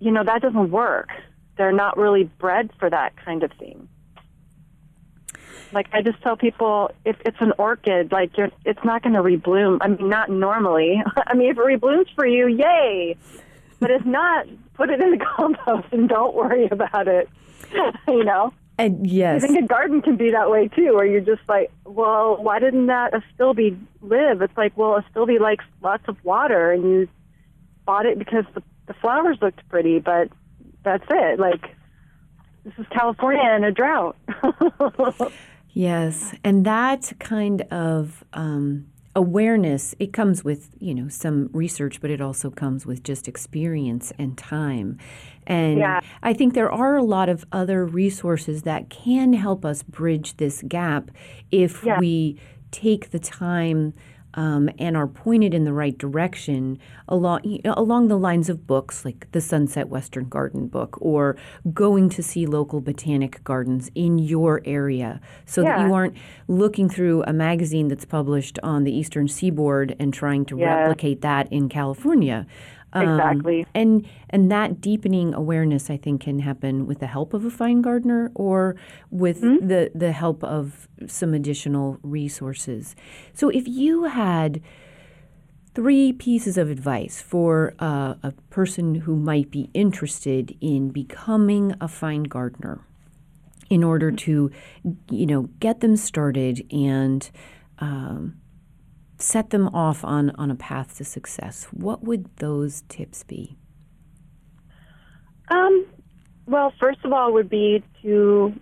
You 0.00 0.10
know, 0.10 0.24
that 0.24 0.42
doesn't 0.42 0.70
work. 0.70 1.10
They're 1.56 1.72
not 1.72 1.96
really 1.96 2.24
bred 2.24 2.70
for 2.78 2.90
that 2.90 3.14
kind 3.24 3.42
of 3.42 3.52
thing. 3.58 3.88
Like 5.72 5.88
I 5.92 6.02
just 6.02 6.20
tell 6.22 6.36
people, 6.36 6.90
if 7.04 7.16
it's 7.24 7.36
an 7.40 7.52
orchid, 7.58 8.12
like 8.12 8.36
you're, 8.36 8.50
it's 8.64 8.84
not 8.84 9.02
going 9.02 9.14
to 9.14 9.22
rebloom. 9.22 9.78
I 9.80 9.88
mean, 9.88 10.08
not 10.08 10.30
normally. 10.30 11.02
I 11.26 11.34
mean, 11.34 11.50
if 11.50 11.58
it 11.58 11.60
reblooms 11.60 12.14
for 12.14 12.26
you, 12.26 12.46
yay! 12.48 13.16
But 13.80 13.90
if 13.90 14.04
not, 14.04 14.46
put 14.74 14.90
it 14.90 15.00
in 15.00 15.10
the 15.10 15.24
compost 15.36 15.88
and 15.92 16.08
don't 16.08 16.34
worry 16.34 16.68
about 16.70 17.08
it. 17.08 17.28
you 18.08 18.24
know. 18.24 18.52
And 18.78 19.06
yes, 19.06 19.44
I 19.44 19.46
think 19.46 19.64
a 19.64 19.66
garden 19.66 20.00
can 20.02 20.16
be 20.16 20.30
that 20.30 20.50
way 20.50 20.68
too, 20.68 20.94
where 20.94 21.04
you're 21.04 21.20
just 21.20 21.42
like, 21.48 21.70
well, 21.84 22.42
why 22.42 22.58
didn't 22.58 22.86
that 22.86 23.12
astilbe 23.12 23.78
live? 24.00 24.40
It's 24.40 24.56
like, 24.56 24.76
well, 24.76 25.00
astilbe 25.00 25.38
likes 25.38 25.64
lots 25.82 26.04
of 26.08 26.16
water, 26.24 26.72
and 26.72 26.82
you 26.82 27.08
bought 27.84 28.06
it 28.06 28.18
because 28.18 28.44
the, 28.54 28.62
the 28.86 28.94
flowers 28.94 29.36
looked 29.42 29.68
pretty, 29.68 29.98
but 29.98 30.30
that's 30.84 31.04
it. 31.10 31.38
Like, 31.38 31.76
this 32.64 32.72
is 32.78 32.86
California 32.90 33.54
in 33.56 33.64
a 33.64 33.72
drought. 33.72 34.16
Yes, 35.72 36.34
and 36.44 36.66
that 36.66 37.12
kind 37.18 37.62
of 37.70 38.24
um, 38.34 38.86
awareness 39.14 39.94
it 39.98 40.12
comes 40.12 40.42
with 40.42 40.70
you 40.78 40.94
know 40.94 41.08
some 41.08 41.48
research, 41.52 42.00
but 42.00 42.10
it 42.10 42.20
also 42.20 42.50
comes 42.50 42.86
with 42.86 43.02
just 43.02 43.28
experience 43.28 44.12
and 44.18 44.36
time. 44.36 44.98
And 45.46 45.78
yeah. 45.78 46.00
I 46.22 46.34
think 46.34 46.54
there 46.54 46.70
are 46.70 46.96
a 46.96 47.02
lot 47.02 47.28
of 47.28 47.44
other 47.52 47.84
resources 47.84 48.62
that 48.62 48.90
can 48.90 49.32
help 49.32 49.64
us 49.64 49.82
bridge 49.82 50.36
this 50.36 50.62
gap 50.68 51.10
if 51.50 51.82
yeah. 51.84 51.98
we 51.98 52.38
take 52.70 53.10
the 53.10 53.18
time 53.18 53.92
um, 54.34 54.70
and 54.78 54.96
are 54.96 55.06
pointed 55.06 55.54
in 55.54 55.64
the 55.64 55.72
right 55.72 55.96
direction 55.96 56.78
along 57.08 57.44
you 57.44 57.60
know, 57.64 57.74
along 57.76 58.08
the 58.08 58.18
lines 58.18 58.48
of 58.48 58.66
books 58.66 59.04
like 59.04 59.28
the 59.32 59.40
Sunset 59.40 59.88
Western 59.88 60.28
Garden 60.28 60.66
book 60.66 60.96
or 61.00 61.36
going 61.72 62.08
to 62.10 62.22
see 62.22 62.46
local 62.46 62.80
botanic 62.80 63.42
gardens 63.44 63.90
in 63.94 64.18
your 64.18 64.62
area 64.64 65.20
so 65.46 65.62
yeah. 65.62 65.76
that 65.76 65.86
you 65.86 65.94
aren't 65.94 66.16
looking 66.48 66.88
through 66.88 67.22
a 67.24 67.32
magazine 67.32 67.88
that's 67.88 68.04
published 68.04 68.58
on 68.62 68.84
the 68.84 68.92
eastern 68.92 69.28
seaboard 69.28 69.96
and 69.98 70.12
trying 70.14 70.44
to 70.46 70.58
yes. 70.58 70.66
replicate 70.66 71.20
that 71.20 71.52
in 71.52 71.68
California. 71.68 72.46
Um, 72.92 73.08
exactly. 73.08 73.66
And 73.74 74.06
and 74.30 74.50
that 74.50 74.80
deepening 74.80 75.34
awareness, 75.34 75.90
I 75.90 75.96
think, 75.96 76.22
can 76.22 76.40
happen 76.40 76.86
with 76.86 77.00
the 77.00 77.06
help 77.06 77.34
of 77.34 77.44
a 77.44 77.50
fine 77.50 77.82
gardener 77.82 78.30
or 78.34 78.76
with 79.10 79.42
mm-hmm. 79.42 79.66
the 79.66 79.90
the 79.94 80.12
help 80.12 80.44
of 80.44 80.88
some 81.06 81.34
additional 81.34 81.98
resources. 82.02 82.94
So, 83.32 83.48
if 83.48 83.66
you 83.66 84.04
had 84.04 84.60
three 85.74 86.12
pieces 86.12 86.58
of 86.58 86.68
advice 86.70 87.22
for 87.22 87.74
uh, 87.78 88.14
a 88.22 88.32
person 88.50 88.94
who 88.96 89.16
might 89.16 89.50
be 89.50 89.70
interested 89.72 90.54
in 90.60 90.90
becoming 90.90 91.74
a 91.80 91.88
fine 91.88 92.24
gardener, 92.24 92.84
in 93.70 93.82
order 93.82 94.10
mm-hmm. 94.10 94.16
to, 94.16 94.50
you 95.10 95.24
know, 95.24 95.48
get 95.60 95.80
them 95.80 95.96
started 95.96 96.66
and 96.70 97.30
um, 97.78 98.36
set 99.22 99.50
them 99.50 99.68
off 99.68 100.04
on, 100.04 100.30
on 100.30 100.50
a 100.50 100.54
path 100.54 100.96
to 100.98 101.04
success, 101.04 101.66
what 101.70 102.02
would 102.02 102.36
those 102.36 102.82
tips 102.88 103.22
be? 103.22 103.56
Um, 105.48 105.86
well, 106.46 106.72
first 106.80 107.00
of 107.04 107.12
all, 107.12 107.32
would 107.32 107.48
be 107.48 107.82
to, 108.02 108.52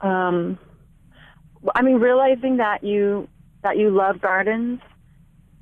um, 0.00 0.58
I 1.74 1.82
mean, 1.82 1.96
realizing 1.96 2.58
that 2.58 2.82
you 2.82 3.28
that 3.62 3.76
you 3.76 3.90
love 3.90 4.20
gardens 4.20 4.80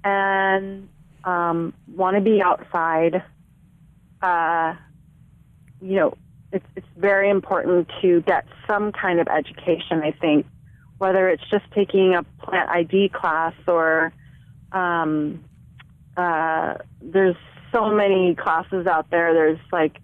and 0.04 0.88
um, 1.24 1.72
want 1.94 2.16
to 2.16 2.20
be 2.20 2.42
outside. 2.42 3.22
Uh, 4.22 4.74
you 5.80 5.96
know, 5.96 6.16
it's 6.52 6.66
it's 6.76 6.86
very 6.96 7.30
important 7.30 7.90
to 8.02 8.20
get 8.22 8.46
some 8.66 8.92
kind 8.92 9.20
of 9.20 9.28
education. 9.28 10.00
I 10.02 10.12
think 10.12 10.46
whether 10.98 11.28
it's 11.28 11.42
just 11.50 11.64
taking 11.74 12.14
a 12.14 12.22
plant 12.44 12.70
ID 12.70 13.10
class 13.10 13.54
or 13.66 14.12
um, 14.72 15.44
uh, 16.16 16.74
there's 17.00 17.36
so 17.72 17.90
many 17.90 18.34
classes 18.34 18.86
out 18.86 19.10
there. 19.10 19.34
There's 19.34 19.58
like 19.72 19.96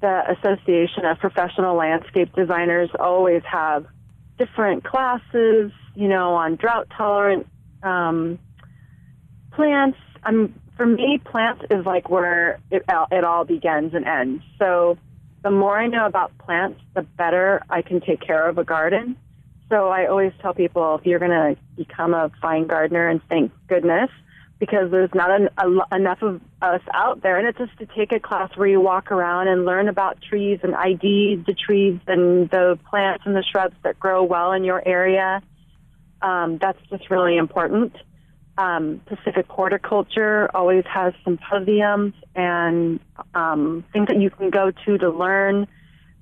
the 0.00 0.36
Association 0.38 1.04
of 1.04 1.18
Professional 1.18 1.76
Landscape 1.76 2.34
Designers 2.34 2.90
always 2.98 3.42
have 3.50 3.86
different 4.38 4.84
classes, 4.84 5.72
you 5.94 6.08
know, 6.08 6.34
on 6.34 6.56
drought 6.56 6.88
tolerant 6.96 7.46
um, 7.82 8.38
plants. 9.52 9.98
Um, 10.24 10.54
for 10.76 10.86
me, 10.86 11.20
plants 11.24 11.64
is 11.70 11.84
like 11.84 12.08
where 12.08 12.60
it, 12.70 12.84
it 13.10 13.24
all 13.24 13.44
begins 13.44 13.94
and 13.94 14.06
ends. 14.06 14.44
So 14.58 14.96
the 15.42 15.50
more 15.50 15.76
I 15.76 15.88
know 15.88 16.06
about 16.06 16.36
plants, 16.38 16.80
the 16.94 17.02
better 17.02 17.62
I 17.68 17.82
can 17.82 18.00
take 18.00 18.20
care 18.20 18.48
of 18.48 18.58
a 18.58 18.64
garden. 18.64 19.16
So 19.70 19.88
I 19.88 20.06
always 20.06 20.32
tell 20.40 20.54
people 20.54 20.96
if 20.96 21.06
you're 21.06 21.18
going 21.18 21.30
to 21.30 21.56
become 21.76 22.14
a 22.14 22.30
fine 22.40 22.66
gardener, 22.66 23.08
and 23.08 23.20
thank 23.28 23.52
goodness, 23.68 24.10
because 24.58 24.90
there's 24.90 25.10
not 25.14 25.30
an, 25.30 25.48
a, 25.58 25.94
enough 25.94 26.22
of 26.22 26.40
us 26.62 26.80
out 26.92 27.22
there. 27.22 27.38
And 27.38 27.46
it's 27.46 27.58
just 27.58 27.78
to 27.78 27.86
take 27.96 28.12
a 28.12 28.20
class 28.20 28.50
where 28.56 28.66
you 28.66 28.80
walk 28.80 29.10
around 29.12 29.48
and 29.48 29.64
learn 29.64 29.88
about 29.88 30.20
trees 30.22 30.60
and 30.62 30.74
ID 30.74 31.44
the 31.46 31.54
trees 31.54 32.00
and 32.06 32.48
the 32.50 32.78
plants 32.90 33.24
and 33.26 33.36
the 33.36 33.44
shrubs 33.44 33.76
that 33.84 34.00
grow 34.00 34.22
well 34.22 34.52
in 34.52 34.64
your 34.64 34.86
area. 34.86 35.42
Um, 36.22 36.58
that's 36.60 36.80
just 36.90 37.10
really 37.10 37.36
important. 37.36 37.94
Um, 38.56 39.00
Pacific 39.06 39.46
Horticulture 39.48 40.50
always 40.52 40.84
has 40.92 41.14
symposiums 41.24 42.14
and 42.34 42.98
um, 43.34 43.84
things 43.92 44.08
that 44.08 44.20
you 44.20 44.30
can 44.30 44.50
go 44.50 44.72
to 44.72 44.98
to 44.98 45.10
learn, 45.10 45.68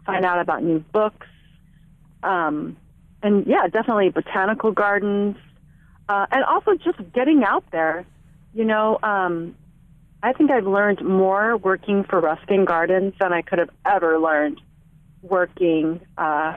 find 0.04 0.24
out 0.24 0.40
about 0.40 0.62
new 0.62 0.80
books. 0.80 1.26
Um, 2.22 2.76
and 3.26 3.46
yeah, 3.46 3.66
definitely 3.66 4.08
botanical 4.10 4.70
gardens, 4.70 5.36
uh, 6.08 6.26
and 6.30 6.44
also 6.44 6.74
just 6.76 6.98
getting 7.12 7.42
out 7.44 7.64
there. 7.72 8.06
You 8.54 8.64
know, 8.64 8.98
um, 9.02 9.56
I 10.22 10.32
think 10.32 10.50
I've 10.50 10.66
learned 10.66 11.04
more 11.04 11.56
working 11.56 12.04
for 12.04 12.20
Ruskin 12.20 12.64
Gardens 12.64 13.14
than 13.20 13.32
I 13.32 13.42
could 13.42 13.58
have 13.58 13.70
ever 13.84 14.18
learned 14.18 14.60
working 15.22 16.00
uh, 16.16 16.56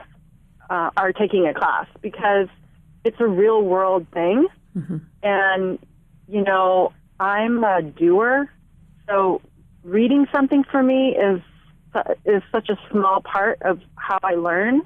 uh, 0.70 0.90
or 0.96 1.12
taking 1.12 1.46
a 1.46 1.52
class 1.52 1.86
because 2.00 2.48
it's 3.04 3.18
a 3.18 3.26
real 3.26 3.62
world 3.62 4.06
thing, 4.12 4.46
mm-hmm. 4.76 4.98
and 5.24 5.78
you 6.28 6.42
know, 6.42 6.92
I'm 7.18 7.64
a 7.64 7.82
doer, 7.82 8.48
so 9.08 9.42
reading 9.82 10.26
something 10.32 10.62
for 10.70 10.82
me 10.82 11.16
is 11.16 11.42
is 12.24 12.42
such 12.52 12.68
a 12.68 12.78
small 12.92 13.20
part 13.20 13.60
of 13.62 13.80
how 13.96 14.20
I 14.22 14.34
learn. 14.34 14.82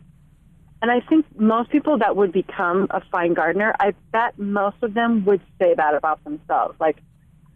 And 0.83 0.91
I 0.91 1.01
think 1.01 1.25
most 1.39 1.71
people 1.71 1.99
that 1.99 2.15
would 2.17 2.33
become 2.33 2.89
a 2.91 3.01
fine 3.11 3.33
gardener, 3.33 3.75
I 3.81 3.95
bet 4.13 4.39
most 4.39 4.77
of 4.83 4.93
them 4.93 5.25
would 5.25 5.41
say 5.59 5.75
that 5.75 5.95
about 5.95 6.23
themselves. 6.25 6.79
Like, 6.79 6.99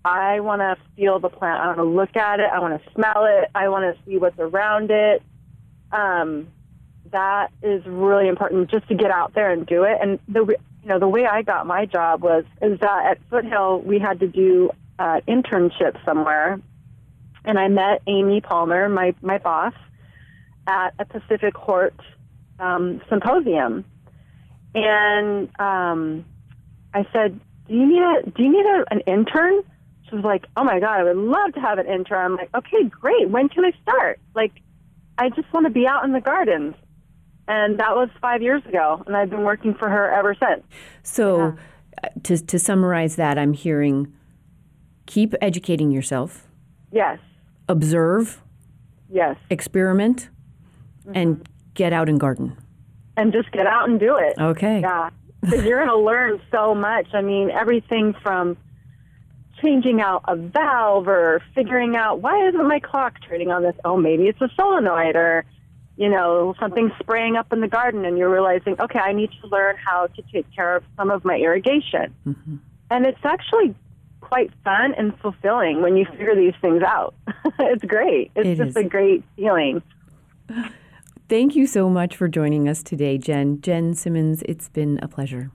I 0.05 0.41
want 0.41 0.61
to 0.61 0.77
feel 0.97 1.19
the 1.19 1.29
plant. 1.29 1.61
I 1.61 1.67
want 1.67 1.79
to 1.79 1.85
look 1.85 2.17
at 2.17 2.41
it. 2.41 2.49
I 2.51 2.59
want 2.61 2.83
to 2.83 2.93
smell 2.93 3.27
it. 3.27 3.51
I 3.55 3.69
want 3.69 3.95
to 3.95 4.03
see 4.05 4.17
what's 4.17 4.39
around 4.39 4.91
it. 4.91 5.23
Um, 5.93 6.49
that 7.11 7.51
is 7.63 7.85
really 7.87 8.29
important 8.29 8.71
just 8.71 8.89
to 8.89 8.95
get 8.95 9.11
out 9.11 9.35
there 9.35 9.51
and 9.51 9.67
do 9.67 9.85
it. 9.85 9.99
And 10.01 10.19
the 10.29 10.45
you 10.83 10.89
know 10.89 10.99
the 10.99 11.09
way 11.09 11.27
I 11.27 11.43
got 11.43 11.67
my 11.67 11.87
job 11.87 12.23
was 12.23 12.45
is 12.63 12.79
that 12.81 13.07
at 13.07 13.19
Foothill 13.31 13.81
we 13.81 13.99
had 13.99 14.21
to 14.21 14.29
do 14.29 14.71
uh, 14.99 15.21
internship 15.27 16.03
somewhere, 16.05 16.61
and 17.45 17.59
I 17.59 17.69
met 17.69 18.03
Amy 18.07 18.41
Palmer, 18.41 18.89
my 18.89 19.15
my 19.23 19.39
boss, 19.39 19.75
at 20.67 20.95
a 20.99 21.05
Pacific 21.05 21.57
Hort 21.57 21.95
um, 22.59 23.01
symposium, 23.09 23.85
and 24.75 25.49
um, 25.61 26.25
I 26.95 27.07
said, 27.13 27.39
"Do 27.69 27.75
you 27.75 27.87
need 27.87 28.03
a 28.03 28.31
Do 28.31 28.43
you 28.43 28.53
need 28.53 28.67
a, 28.67 28.85
an 28.91 29.01
intern?" 29.01 29.63
She 30.09 30.17
was 30.17 30.25
like, 30.25 30.47
"Oh 30.57 30.65
my 30.65 30.81
god, 30.81 31.01
I 31.01 31.05
would 31.05 31.17
love 31.17 31.53
to 31.55 31.61
have 31.61 31.79
an 31.79 31.87
intern." 31.87 32.33
I'm 32.33 32.37
like, 32.37 32.51
"Okay, 32.55 32.85
great. 32.89 33.29
When 33.31 33.49
can 33.49 33.65
I 33.65 33.73
start?" 33.83 34.21
Like, 34.35 34.53
I 35.19 35.29
just 35.31 35.53
want 35.53 35.67
to 35.67 35.71
be 35.71 35.87
out 35.87 36.05
in 36.05 36.13
the 36.13 36.21
gardens, 36.21 36.75
and 37.47 37.79
that 37.79 37.95
was 37.95 38.09
five 38.21 38.43
years 38.43 38.65
ago, 38.67 39.03
and 39.07 39.17
I've 39.17 39.31
been 39.31 39.45
working 39.45 39.75
for 39.75 39.89
her 39.89 40.11
ever 40.11 40.35
since. 40.35 40.65
So, 41.03 41.39
yeah. 41.39 41.53
Uh, 42.05 42.09
to 42.23 42.39
to 42.39 42.59
summarize 42.59 43.17
that, 43.17 43.39
I'm 43.39 43.53
hearing 43.53 44.13
keep 45.07 45.35
educating 45.41 45.91
yourself. 45.91 46.47
Yes. 46.93 47.19
Observe. 47.69 48.41
Yes. 49.11 49.37
Experiment, 49.51 50.29
mm-hmm. 51.01 51.13
and 51.17 51.49
get 51.79 51.93
out 51.93 52.09
and 52.09 52.21
garden. 52.21 52.57
And 53.17 53.33
just 53.33 53.51
get 53.53 53.67
out 53.67 53.89
and 53.89 53.99
do 53.99 54.17
it. 54.17 54.35
Okay. 54.39 54.81
Yeah. 54.81 55.11
Because 55.41 55.65
you're 55.65 55.79
going 55.79 55.89
to 55.99 56.05
learn 56.05 56.41
so 56.51 56.75
much. 56.75 57.07
I 57.15 57.23
mean, 57.23 57.51
everything 57.51 58.15
from 58.23 58.59
changing 59.63 60.01
out 60.01 60.23
a 60.29 60.37
valve 60.37 61.09
or 61.09 61.41
figuring 61.55 61.97
out 61.97 62.21
why 62.21 62.47
isn't 62.49 62.69
my 62.69 62.81
clock 62.81 63.15
turning 63.27 63.51
on 63.51 63.63
this? 63.63 63.75
Oh, 63.85 63.97
maybe 63.97 64.25
it's 64.25 64.41
a 64.41 64.49
solenoid 64.57 65.17
or, 65.17 65.45
you 65.97 66.09
know, 66.09 66.55
something 66.61 66.91
spraying 67.01 67.37
up 67.37 67.53
in 67.53 67.61
the 67.61 67.69
garden 67.69 68.05
and 68.05 68.19
you're 68.19 68.31
realizing, 68.31 68.77
okay, 68.81 68.99
I 68.99 69.13
need 69.13 69.31
to 69.41 69.49
learn 69.49 69.77
how 69.77 70.09
to 70.09 70.23
take 70.33 70.47
care 70.55 70.77
of 70.77 70.85
some 70.97 71.11
of 71.11 71.25
my 71.25 71.37
irrigation. 71.37 72.15
Mm-hmm. 72.27 72.57
And 72.91 73.07
it's 73.07 73.25
actually 73.25 73.75
quite 74.21 74.51
fun 74.65 74.95
and 74.97 75.19
fulfilling 75.21 75.83
when 75.83 75.97
you 75.97 76.05
figure 76.05 76.35
these 76.35 76.55
things 76.61 76.83
out. 76.83 77.15
it's 77.59 77.85
great. 77.85 78.31
It's 78.35 78.49
it 78.49 78.57
just 78.57 78.77
is. 78.77 78.85
a 78.85 78.85
great 78.85 79.25
feeling. 79.37 79.83
Thank 81.29 81.55
you 81.55 81.67
so 81.67 81.91
much 81.91 82.17
for 82.17 82.27
joining 82.27 82.71
us 82.71 82.83
today, 82.83 83.19
Jenn. 83.19 83.61
Jenn 83.61 83.93
Simmons, 83.93 84.43
it's 84.49 84.71
been 84.71 84.99
a 85.03 85.09
pleasure. 85.09 85.51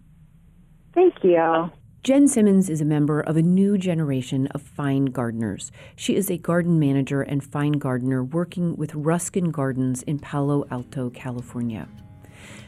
Thank 0.94 1.24
you. 1.24 1.72
Jenn 2.04 2.28
Simmons 2.28 2.70
is 2.70 2.80
a 2.80 2.86
member 2.86 3.22
of 3.22 3.38
a 3.38 3.42
new 3.42 3.80
generation 3.80 4.46
of 4.48 4.62
fine 4.62 5.06
gardeners. 5.06 5.72
She 5.96 6.16
is 6.16 6.30
a 6.30 6.38
garden 6.38 6.78
manager 6.78 7.24
and 7.24 7.44
fine 7.44 7.72
gardener 7.72 8.24
working 8.24 8.76
with 8.76 8.94
Ruskin 8.94 9.50
Gardens 9.50 10.04
in 10.04 10.20
Palo 10.20 10.64
Alto, 10.70 11.10
California. 11.10 11.88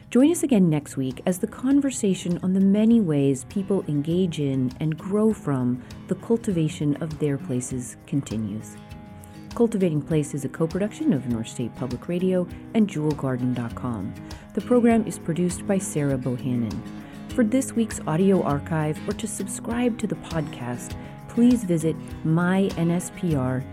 Join 0.09 0.31
us 0.31 0.41
again 0.41 0.67
next 0.67 0.97
week 0.97 1.21
as 1.27 1.37
the 1.37 1.45
conversation 1.45 2.39
on 2.41 2.53
the 2.53 2.59
many 2.59 3.01
ways 3.01 3.45
people 3.49 3.85
engage 3.87 4.39
in 4.39 4.71
and 4.79 4.97
grow 4.97 5.31
from 5.31 5.83
the 6.07 6.15
cultivation 6.15 6.95
of 7.03 7.19
their 7.19 7.37
places 7.37 7.97
continues. 8.07 8.77
Cultivating 9.55 10.01
Place 10.01 10.33
is 10.33 10.43
a 10.43 10.49
co 10.49 10.67
production 10.67 11.13
of 11.13 11.27
North 11.27 11.47
State 11.47 11.73
Public 11.77 12.09
Radio 12.09 12.45
and 12.73 12.89
JewelGarden.com. 12.89 14.13
The 14.53 14.59
program 14.59 15.07
is 15.07 15.17
produced 15.17 15.65
by 15.65 15.77
Sarah 15.77 16.17
Bohannon. 16.17 16.77
For 17.29 17.45
this 17.45 17.71
week's 17.71 18.01
audio 18.05 18.43
archive 18.43 18.99
or 19.07 19.13
to 19.13 19.25
subscribe 19.25 19.97
to 19.99 20.07
the 20.07 20.15
podcast, 20.15 20.97
please 21.29 21.63
visit 21.63 21.95
mynspr.org. 22.25 23.63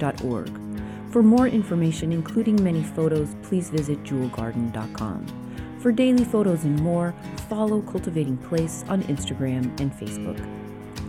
For 1.10 1.22
more 1.22 1.48
information, 1.48 2.12
including 2.12 2.62
many 2.62 2.84
photos, 2.84 3.34
please 3.42 3.68
visit 3.68 4.04
jewelgarden.com. 4.04 5.26
For 5.80 5.90
daily 5.90 6.24
photos 6.24 6.62
and 6.62 6.78
more, 6.80 7.12
follow 7.48 7.82
Cultivating 7.82 8.36
Place 8.36 8.84
on 8.88 9.02
Instagram 9.04 9.64
and 9.80 9.92
Facebook. 9.92 10.38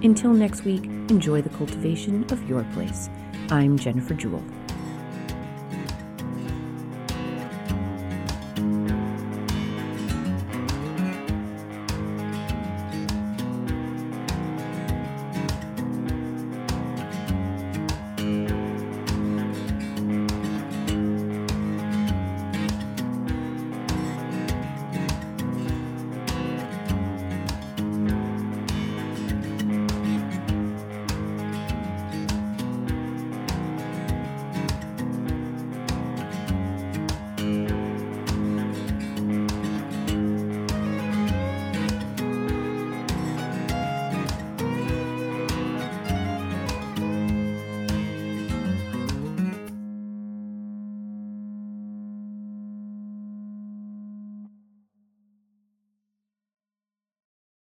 Until 0.04 0.34
next 0.34 0.66
week, 0.66 0.86
enjoy 0.86 1.44
the 1.44 1.50
cultivation 1.50 2.24
of 2.32 2.50
your 2.50 2.64
place. 2.74 3.12
I'm 3.50 3.78
Jennifer 3.78 4.16
Jewell. 4.16 4.44